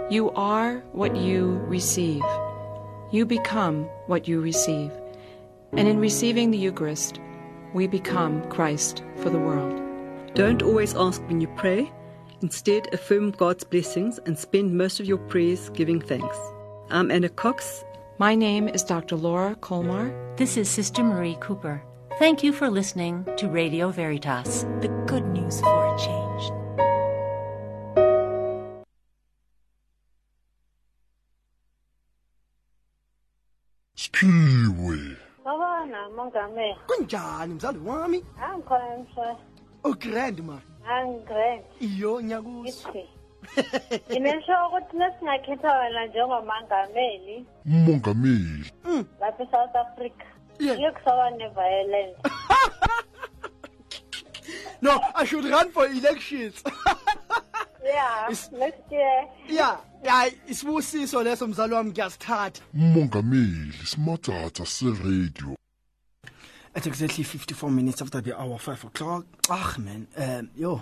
You 0.09 0.31
are 0.31 0.79
what 0.93 1.15
you 1.15 1.61
receive. 1.67 2.23
You 3.11 3.27
become 3.27 3.85
what 4.07 4.27
you 4.27 4.41
receive. 4.41 4.91
And 5.73 5.87
in 5.87 5.99
receiving 5.99 6.51
the 6.51 6.57
Eucharist, 6.57 7.21
we 7.75 7.87
become 7.87 8.43
Christ 8.49 9.03
for 9.17 9.29
the 9.29 9.39
world. 9.39 9.79
Don't 10.33 10.63
always 10.63 10.95
ask 10.95 11.21
when 11.29 11.43
you 11.43 11.49
pray. 11.49 11.93
Instead, 12.41 12.89
affirm 12.95 13.33
God's 13.33 13.65
blessings 13.65 14.19
and 14.25 14.39
spend 14.39 14.79
most 14.79 15.01
of 15.01 15.05
your 15.05 15.19
prayers 15.19 15.69
giving 15.75 16.01
thanks. 16.01 16.39
I'm 16.89 17.11
Anna 17.11 17.29
Cox. 17.29 17.85
My 18.19 18.35
name 18.35 18.69
is 18.69 18.83
Dr. 18.83 19.17
Laura 19.17 19.55
Colmar. 19.57 20.13
This 20.37 20.57
is 20.57 20.69
Sister 20.69 21.03
Marie 21.03 21.37
Cooper. 21.41 21.83
Thank 22.19 22.43
you 22.43 22.53
for 22.53 22.71
listening 22.71 23.27
to 23.37 23.49
Radio 23.49 23.91
Veritas, 23.91 24.63
the 24.81 24.89
good 25.07 25.27
news 25.29 25.61
for 25.61 25.95
a 25.95 25.99
change. 25.99 26.53
Siphiwe. 33.97 35.17
Babona 35.45 36.09
mongameli. 36.17 36.77
kunjani 36.87 37.55
mzali 37.55 37.79
wami 37.79 38.25
Angikhona 38.43 38.99
mfana. 38.99 39.37
ugrand 39.85 40.41
oh, 40.41 40.43
ma 40.43 40.61
Angigrand. 40.89 41.63
iyo 41.81 42.21
nyakuso 42.23 42.89
Ithi. 43.57 44.13
Nginesho 44.13 44.53
ukuthi 44.69 44.97
lesingakhetha 44.97 45.79
wena 45.79 46.07
njengomangameli 46.07 47.47
Mongameli. 47.65 48.73
lapha 49.21 49.45
hmm. 49.45 49.47
eSouth 49.49 49.77
Africa. 49.77 50.25
Yeah. 50.59 50.79
Ngekusoba 50.79 51.31
neviolence. 51.31 52.19
no 54.83 55.01
i 55.15 55.25
should 55.25 55.45
run 55.45 55.71
for 55.71 55.87
elections 55.87 56.63
Yeah, 57.85 58.31
Is- 58.31 58.53
next 58.53 58.83
year. 58.93 59.27
ya 59.49 59.79
ya 60.05 60.31
isibusiso 60.49 61.23
leso 61.23 61.47
mzali 61.47 61.75
wami 61.75 61.91
ngiyasithatha 61.91 62.63
Mongameli 62.75 63.73
simathatha 63.85 64.67
se-radio. 64.67 65.57
It's 66.75 66.87
exactly 66.87 67.23
54 67.23 67.71
minutes 67.71 68.01
after 68.01 68.23
the 68.23 68.35
hour, 68.39 68.59
5 68.59 68.85
o'clock. 68.85 69.27
Ah, 69.51 69.75
man. 69.79 70.07
Um, 70.17 70.49
yo, 70.57 70.81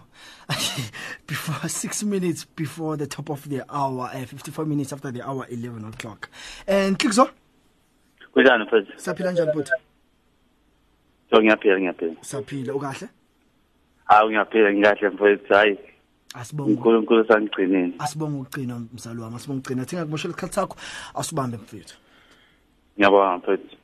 before 1.27 1.69
six 1.69 2.05
minutes 2.05 2.45
before 2.45 2.97
the 2.97 3.09
top 3.09 3.29
of 3.29 3.49
the 3.49 3.65
hour, 3.69 4.09
uh, 4.15 4.25
54 4.25 4.67
minutes 4.67 4.93
after 4.93 5.11
the 5.11 5.21
hour, 5.27 5.47
11 5.51 5.85
o'clock. 5.87 6.31
And 6.67 6.97
click 6.99 7.13
so. 7.13 7.31
kunjani 8.35 8.65
mfethu 8.65 8.93
Saphila 8.97 9.33
njani 9.33 9.53
futhi? 9.53 9.71
so 11.31 11.41
ngiyaphila 11.43 11.79
ngiyaphila 11.81 12.15
Saphila 12.21 12.75
ukahle? 12.75 13.09
hawu 14.05 14.31
ngiyaphila 14.31 14.73
ngikahle 14.73 15.09
mfethu 15.09 15.55
hayi 15.55 15.79
Asibonge. 16.35 16.73
unkulunkulu 16.73 17.25
sangigcinile 17.29 17.93
Asibonge 17.99 18.37
ukugcina 18.41 18.79
mzali 18.95 19.21
wami, 19.21 19.37
asibonge 19.37 19.59
ukugcina. 19.59 19.85
Thinga 19.85 20.05
kumoshela 20.05 20.33
isikhathi 20.35 20.55
sakho, 20.55 20.77
asibambe 21.15 21.57
mfethu. 21.57 21.97
ngiyabonga 22.99 23.37
mfethu 23.39 23.77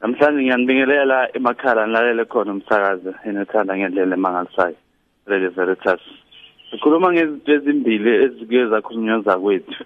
namhlanje 0.00 0.40
ngiyanibingelela 0.42 1.18
emakhala 1.36 1.86
nilalele 1.86 2.24
khona 2.24 2.52
umsakazo 2.52 3.12
enethanda 3.24 3.76
ngendlela 3.76 4.14
emangalisayo. 4.16 4.76
Radio 5.26 5.50
veritas 5.50 6.02
sikhuluma 6.70 7.12
ngezinto 7.12 7.52
ezimbili 7.52 8.10
ezike 8.24 8.66
zakhulunywa 8.70 9.20
zakwethu 9.26 9.84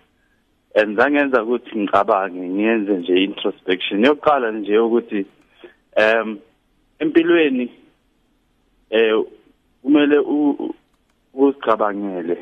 and 0.74 0.96
zangenza 0.96 1.42
ukuthi 1.42 1.78
ngicabange 1.78 2.40
ngiyenze 2.48 2.92
nje 2.98 3.24
introspection. 3.24 4.04
Yokuqala 4.04 4.50
nje 4.50 4.78
ukuthi 4.78 5.26
um 5.96 6.38
empilweni 6.98 7.72
eh 8.90 9.14
kumele 9.82 10.18
uzicabangele. 11.34 12.36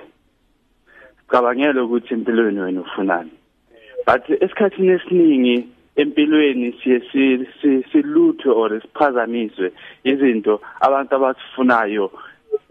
Cabangele 1.29 1.81
ukuthi 1.81 2.15
empilweni 2.15 2.61
wena 2.61 2.81
ufunani. 2.81 3.31
But 4.07 4.43
esikhathini 4.43 4.89
esiningi 4.89 5.69
empilweni 5.99 6.73
siye 6.83 7.01
si- 7.13 7.47
si- 7.61 7.83
siluthwe 7.93 8.53
or 8.53 8.81
siphazamiswe 8.81 9.73
izinto 10.05 10.61
abantu 10.81 11.15
abazifunayo 11.15 12.11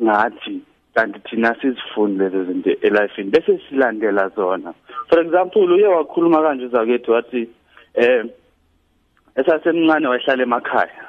ngathi 0.04 0.62
kanti 0.94 1.20
thina 1.20 1.56
sizifuni 1.62 2.18
lezo 2.18 2.44
zinto 2.44 2.70
elifini 2.82 3.30
bese 3.30 3.60
silandela 3.70 4.30
zona. 4.30 4.74
For 5.10 5.20
example 5.20 5.74
uye 5.74 5.88
wakhuluma 5.88 6.42
kanje 6.42 6.68
zakethu 6.68 7.12
wathi 7.12 7.50
eh 7.94 8.26
esasemncane 9.36 10.08
wahlala 10.08 10.44
emakhaya. 10.44 11.06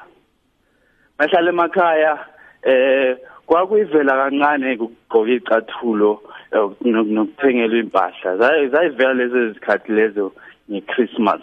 Bahlala 1.17 1.49
emakhaya 1.49 2.19
eh 2.63 3.17
kwakuyivela 3.45 4.13
kancane 4.13 4.75
ukugqoka 4.77 5.31
icathulo 5.31 6.21
eh, 6.51 6.61
nok- 6.85 7.11
nokuthengelwa 7.11 7.79
impahla. 7.79 8.37
Zayi- 8.37 8.69
zayivela 8.69 9.13
lezo 9.13 9.53
zikhathi 9.53 9.91
lezo 9.91 10.33
ngeChristmas. 10.71 11.41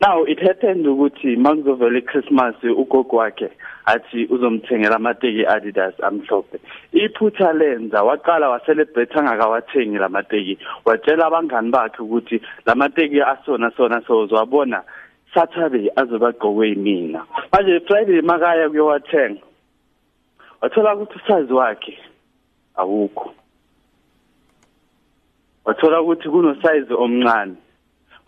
Now 0.00 0.24
it 0.24 0.40
happened 0.40 0.86
ukuthi 0.86 1.36
makuzovela 1.36 1.98
iChristmas 1.98 2.54
ugogo 2.64 3.16
wakhe 3.16 3.50
athi 3.86 4.26
uzomthengela 4.30 4.96
amateki 4.96 5.46
Adidas 5.46 5.94
amhlophe. 6.02 6.58
Iphutha 6.92 7.52
lenza 7.52 8.02
waqala 8.02 8.48
wacelebrate 8.48 9.18
angakawathengi 9.18 9.98
lamateki 9.98 10.58
watshela 10.84 11.26
abangani 11.26 11.70
bakhe 11.70 12.02
ukuthi 12.02 12.40
lamateki 12.66 13.22
asona 13.22 13.70
sona 13.76 14.00
sozwabona 14.06 14.82
Saturday 15.34 15.90
azobagqokwe 15.96 16.68
yimina. 16.68 17.24
Manje 17.52 17.80
Friday 17.86 18.20
makaya 18.22 18.68
kuyowathenga 18.68 19.40
wathola 20.60 20.94
ukuthi 20.94 21.18
usazi 21.24 21.52
wakhe 21.52 21.98
awukho. 22.76 23.34
Wathola 25.64 26.00
ukuthi 26.02 26.28
kunosize 26.28 26.94
omncane. 26.94 27.56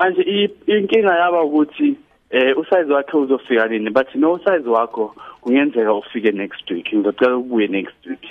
Manje 0.00 0.22
i- 0.22 0.56
inkinga 0.66 1.14
yaba 1.18 1.42
ukuthi 1.42 1.96
eh 2.30 2.56
usize 2.58 2.92
wakhe 2.92 3.16
uzofika 3.16 3.66
nini? 3.68 3.90
But 3.90 4.14
no 4.14 4.38
size 4.38 4.68
wakho 4.68 5.14
kungenzeka 5.40 5.94
ufike 5.94 6.32
next 6.32 6.70
week. 6.70 6.86
Ngizocela 6.94 7.36
ukubuye 7.36 7.66
next 7.68 8.06
week. 8.06 8.24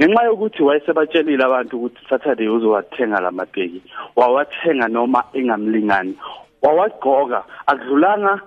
Ngenxa 0.00 0.24
yokuthi 0.24 0.62
wayesebatshelile 0.62 1.44
abantu 1.44 1.76
ukuthi 1.76 2.06
Saturday 2.08 2.48
uzowathenga 2.48 3.20
lamateki 3.20 3.82
wawathenga 4.16 4.88
noma 4.88 5.24
engamlingani 5.32 6.14
wawagqoka 6.62 7.44
akudlulanga 7.66 8.40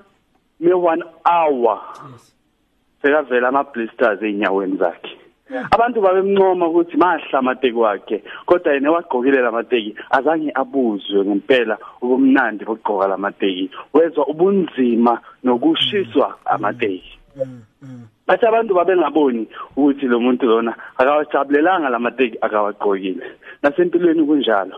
me 0.59 0.71
1 0.73 1.03
hour. 1.25 1.81
Sekavela 3.01 3.47
ama 3.47 3.63
blisters 3.63 4.21
einyaweni 4.21 4.77
zakhe. 4.77 5.17
Abantu 5.71 6.01
babemncoma 6.01 6.67
ukuthi 6.67 6.97
mahla 6.97 7.39
amateki 7.39 7.77
wakhe 7.77 8.23
kodwa 8.45 8.73
yena 8.73 8.91
wagqokile 8.91 9.41
lamateki 9.41 9.95
azange 10.09 10.51
abuzwe 10.55 11.25
ngempela 11.25 11.77
ubumnandi 12.01 12.65
bogqoka 12.65 13.07
lamateki 13.07 13.69
wezwa 13.93 14.27
ubunzima 14.27 15.21
nokushiswa 15.43 16.37
amateki. 16.45 17.17
Bathi 18.27 18.45
abantu 18.45 18.73
babengaboni 18.75 19.47
ukuthi 19.75 20.05
lo 20.07 20.19
muntu 20.19 20.45
lona 20.45 20.75
akawajabulelanga 20.97 21.89
lamateki 21.89 22.37
akawagqokile. 22.41 23.25
Nasempilweni 23.63 24.23
kunjalo. 24.23 24.77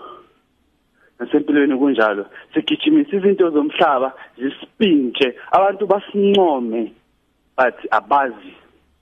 Nasempilweni 1.19 1.77
kunjalo. 1.77 2.25
Sigijimisa 2.53 3.17
izinto 3.17 3.49
zomhlaba 3.49 4.13
zisipintshe. 4.37 5.35
Abantu 5.51 5.87
basincome. 5.87 6.93
But 7.57 7.77
abazi 7.91 8.53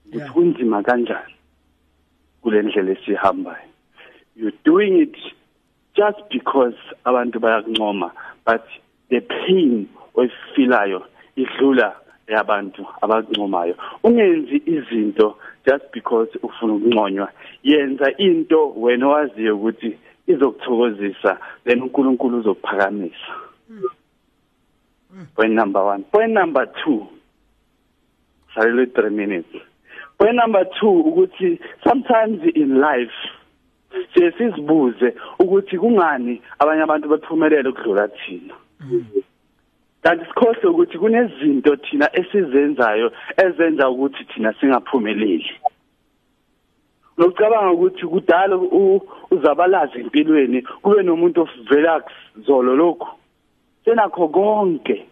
ukuthi 0.07 0.30
kunzima 0.34 0.84
kanjani. 0.84 1.36
Kule 2.41 2.61
ndlela 2.61 2.91
esihambayo. 2.91 3.67
You 4.35 4.51
doing 4.63 5.01
it 5.01 5.17
just 5.95 6.19
because 6.29 6.77
abantu 7.03 7.39
bayakuncoma 7.39 8.11
but 8.45 8.63
the 9.09 9.21
pain 9.21 9.87
oyifilayo 10.15 11.05
idlula 11.35 11.95
yabantu 12.27 12.85
abakuncomayo. 13.01 13.75
Ungenzi 14.03 14.61
izinto 14.65 15.37
just 15.65 15.91
because 15.93 16.29
ufuna 16.43 16.73
ukunconywa 16.73 17.31
yenza 17.63 18.17
into 18.17 18.73
wena 18.77 19.07
owaziyo 19.07 19.55
ukuthi 19.55 19.97
izokuthokozisa 20.27 21.39
then 21.63 21.81
uNkulunkulu 21.81 22.37
uzokuphakamisa. 22.37 23.33
Point 25.35 25.53
number 25.53 25.81
1 25.81 26.03
point 26.11 26.33
number 26.33 26.63
2 26.63 27.05
salele 28.55 28.85
3 28.85 29.09
minutes. 29.09 29.61
Point 30.22 30.36
number 30.36 30.63
2 30.80 31.03
ukuthi 31.09 31.59
sometimes 31.84 32.41
in 32.55 32.80
life 32.80 33.13
siye 34.13 34.32
sizibuze 34.32 35.15
ukuthi 35.39 35.78
kungani 35.78 36.41
abanye 36.59 36.82
abantu 36.84 37.09
bephumelele 37.09 37.69
ukudlula 37.69 38.07
thina. 38.07 38.53
Kanti 40.03 40.26
sikhohle 40.26 40.67
ukuthi 40.69 40.97
kunezinto 40.97 41.76
thina 41.76 42.09
esizenzayo 42.19 43.11
ezenza 43.38 43.89
ukuthi 43.89 44.24
thina 44.26 44.53
singaphumeleli. 44.53 45.51
Ngicabanga 47.19 47.72
ukuthi 47.72 48.05
kudala 48.05 48.55
uzabalaza 49.32 49.99
empilweni 49.99 50.61
kube 50.61 51.03
nomuntu 51.03 51.41
ovela 51.41 52.03
zolo 52.45 52.76
lokho 52.76 53.09
senakho 53.86 54.28
konke 54.28 55.05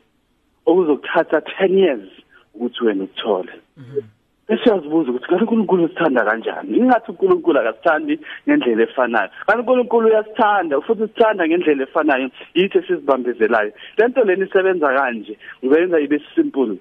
okuzokuthatha 0.65 1.39
10 1.39 1.77
years 1.77 2.09
ukuthi 2.53 2.83
wena 2.85 3.03
uthole. 3.03 3.53
bese 3.77 4.18
uyazibuza 4.49 5.09
ukuthi 5.11 5.27
kanti 5.27 5.43
uNkulunkulu 5.43 5.83
usithanda 5.83 6.25
kanjani? 6.25 6.77
Ingathi 6.77 7.11
uNkulunkulu 7.11 7.59
akasithandi 7.59 8.19
ngendlela 8.47 8.83
efanayo. 8.83 9.29
Kanti 9.45 9.59
uNkulunkulu 9.59 10.07
uyasithanda 10.07 10.81
futhi 10.81 11.03
usithanda 11.03 11.47
ngendlela 11.47 11.83
efanayo. 11.83 12.29
Yithi 12.53 12.81
sizibambezelayo 12.81 13.71
lento 13.97 14.23
leni 14.23 14.45
isebenza 14.45 14.93
kanje 14.97 15.37
ngizoyenza 15.63 15.99
ibe 15.99 16.21
simple. 16.35 16.77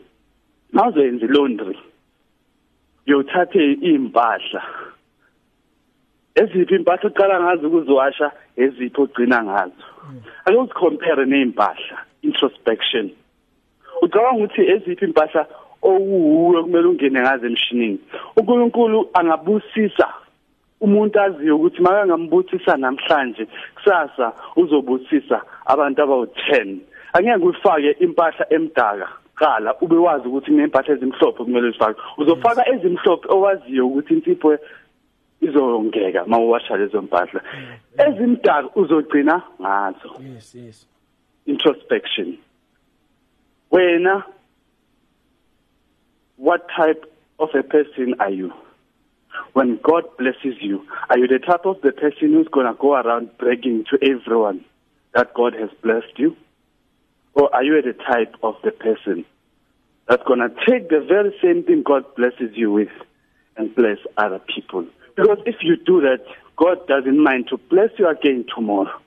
Mawuzoyenza 0.73 1.27
laundry 1.27 1.79
uyothathe 3.07 3.73
impahla 3.73 4.62
eziphi 6.35 6.75
impahla 6.75 7.09
uqala 7.11 7.41
ngazo 7.41 7.66
ukuziwasha 7.69 8.33
eziphi 8.57 9.01
ogcina 9.01 9.43
ngazo? 9.45 9.87
Ake 10.45 10.57
uzicompare 10.57 11.25
nezimpahla 11.27 11.97
introspection. 12.23 13.11
Ucabanga 14.03 14.45
ukuthi 14.45 14.62
eziphi 14.73 15.05
impahla 15.05 15.47
owuwe 15.83 16.62
kumele 16.62 16.89
ungene 16.89 17.20
ngazo 17.20 17.47
emshinini. 17.47 17.99
uNkulunkulu 18.37 19.09
angabusisa 19.14 20.09
umuntu 20.81 21.20
aziyo 21.20 21.57
ukuthi 21.57 21.83
maka 21.83 22.07
ngambusisa 22.07 22.76
namhlanje 22.76 23.47
kusasa 23.74 24.33
uzobusisa 24.57 25.43
abantu 25.66 26.03
abawu10 26.03 26.76
angeke 27.12 27.47
ufake 27.47 27.91
impahla 28.05 28.45
emdaka 28.53 29.09
qala 29.35 29.74
ube 29.81 29.97
wazi 29.97 30.29
ukuthi 30.29 30.51
kunempahla 30.51 30.95
ezimhlophe 30.95 31.45
kumele 31.45 31.68
uzifake 31.68 32.01
uzofaka 32.18 32.62
ezimhlophe 32.72 33.26
owaziyo 33.29 33.87
ukuthi 33.87 34.14
insipho 34.14 34.59
izongeka 35.41 36.24
mawuwasha 36.26 36.76
lezo 36.76 37.03
mpahla. 37.03 37.41
Ezimdaka 37.99 38.68
uzogcina 38.74 39.43
ngazo. 39.61 40.11
Yes 40.35 40.55
yes. 40.55 40.87
Introspection. 41.47 42.39
Wena 43.70 44.22
what 46.39 46.66
type 46.74 47.05
of 47.39 47.49
a 47.55 47.62
person 47.62 48.14
are 48.20 48.30
you? 48.30 48.53
When 49.53 49.78
god 49.82 50.05
blesses 50.16 50.57
you 50.61 50.86
are 51.11 51.18
you 51.18 51.26
the 51.26 51.39
type 51.39 51.66
of 51.66 51.80
the 51.82 51.93
person 51.93 52.32
who's 52.32 52.49
going 52.49 52.66
to 52.66 52.74
go 52.80 52.95
around 52.95 53.36
bragging 53.39 53.84
to 53.91 53.99
everyone 54.03 54.64
that 55.14 55.34
god 55.34 55.55
has 55.55 55.70
blessed 55.82 56.16
you? 56.16 56.36
Or 57.34 57.55
are 57.55 57.62
you 57.62 57.82
the 57.82 57.93
type 57.93 58.34
of 58.43 58.55
the 58.64 58.70
person 58.70 59.24
that's 60.09 60.22
going 60.24 60.41
to 60.41 60.49
take 60.68 60.89
the 60.89 61.05
very 61.07 61.34
same 61.43 61.64
thing 61.64 61.82
god 61.84 62.05
blesses 62.16 62.51
you 62.55 62.72
with 62.72 62.89
and 63.57 63.74
bless 63.74 63.99
other 64.16 64.41
people? 64.41 64.86
Because 65.16 65.39
if 65.45 65.57
you 65.61 65.76
do 65.76 66.01
that 66.03 66.24
god 66.57 66.86
doesn't 66.86 67.22
mind 67.22 67.49
to 67.49 67.59
bless 67.68 67.91
you 67.99 68.09
again 68.09 68.45
tomorrow. 68.55 69.01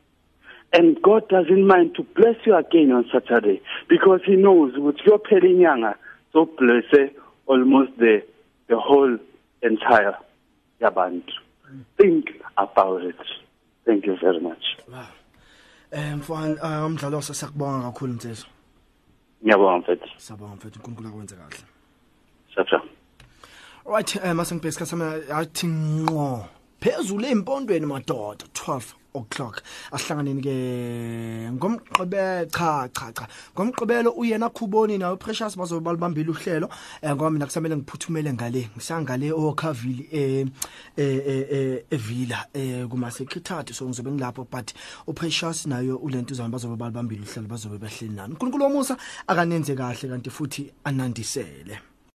And 0.74 1.02
God 1.02 1.28
doesn't 1.28 1.68
mind 1.68 1.96
to 1.96 2.04
bless 2.16 2.36
you 2.46 2.56
again 2.56 2.94
on 2.94 3.06
Saturday 3.12 3.62
because 3.90 4.22
he 4.26 4.38
knows 4.38 4.74
with 4.78 4.96
your 5.06 5.20
pelinyanga 5.20 5.96
so 6.34 6.46
bless 6.46 7.12
almost 7.48 7.92
the 7.98 8.24
the 8.68 8.76
whole 8.76 9.18
entire 9.62 10.16
yabantu. 10.82 11.34
Think 11.98 12.26
about 12.58 13.04
it. 13.04 13.16
Thank 13.86 14.06
you 14.06 14.16
very 14.18 14.40
much. 14.40 14.66
Eh 15.92 16.16
mfana 16.16 16.86
umdlalo 16.86 17.18
wasakubonga 17.18 17.84
kakhulu 17.84 18.14
mthetho. 18.14 18.48
Ngiyabonga 19.44 19.78
mfethu. 19.78 20.10
Sabonga 20.18 20.56
mfethu. 20.56 20.80
uNkulunkulu 20.80 21.10
akwenze 21.10 21.36
kahle. 21.36 21.64
Sasa 22.56 22.82
right 23.86 24.16
eh 24.16 24.36
masengibheka 24.36 24.84
isikhathi 24.84 25.32
athi 25.34 25.68
nqo 25.68 26.46
phezulu 26.82 27.26
empondweni 27.26 27.86
madoda. 27.86 28.46
12 28.54 28.96
o'clock. 29.14 29.62
Ahlanganeni 29.92 30.42
ke 30.42 30.56
ngomqobe 31.54 32.50
cha 32.52 32.90
cha 32.90 33.12
cha. 33.12 33.28
Ngomqobelo 33.56 34.12
uyena 34.18 34.50
khuboni 34.50 34.98
nawe 34.98 35.18
precious 35.18 35.56
bazobe 35.56 35.84
balibambile 35.84 36.32
uhlelo. 36.32 36.70
Eh, 37.02 37.12
ngoba 37.16 37.32
mina 37.32 37.46
kusamele 37.46 37.78
ngiphuthumele 37.78 38.34
ngale 38.34 38.70
ngisangale 38.76 39.32
okhavili 39.32 40.08
eh 40.12 40.46
eh 40.98 41.84
evila 41.92 42.48
eh 42.54 42.88
kuma 42.90 43.12
secretary 43.12 43.74
so 43.74 43.86
ngizobe 43.86 44.12
ngilapho 44.12 44.48
but 44.50 44.74
uprecious 45.08 45.66
nayo 45.68 45.98
ulento 45.98 46.34
uzana 46.34 46.50
bazobe 46.50 46.76
balibambile 46.76 47.22
uhlelo 47.22 47.48
bazobe 47.48 47.78
behleli 47.78 48.16
nani. 48.16 48.34
uNkulunkulu 48.34 48.64
womusa 48.64 48.98
akanenze 49.28 49.76
kahle 49.76 50.10
kanti 50.10 50.30
futhi 50.30 50.72
anandisele. 50.84 51.91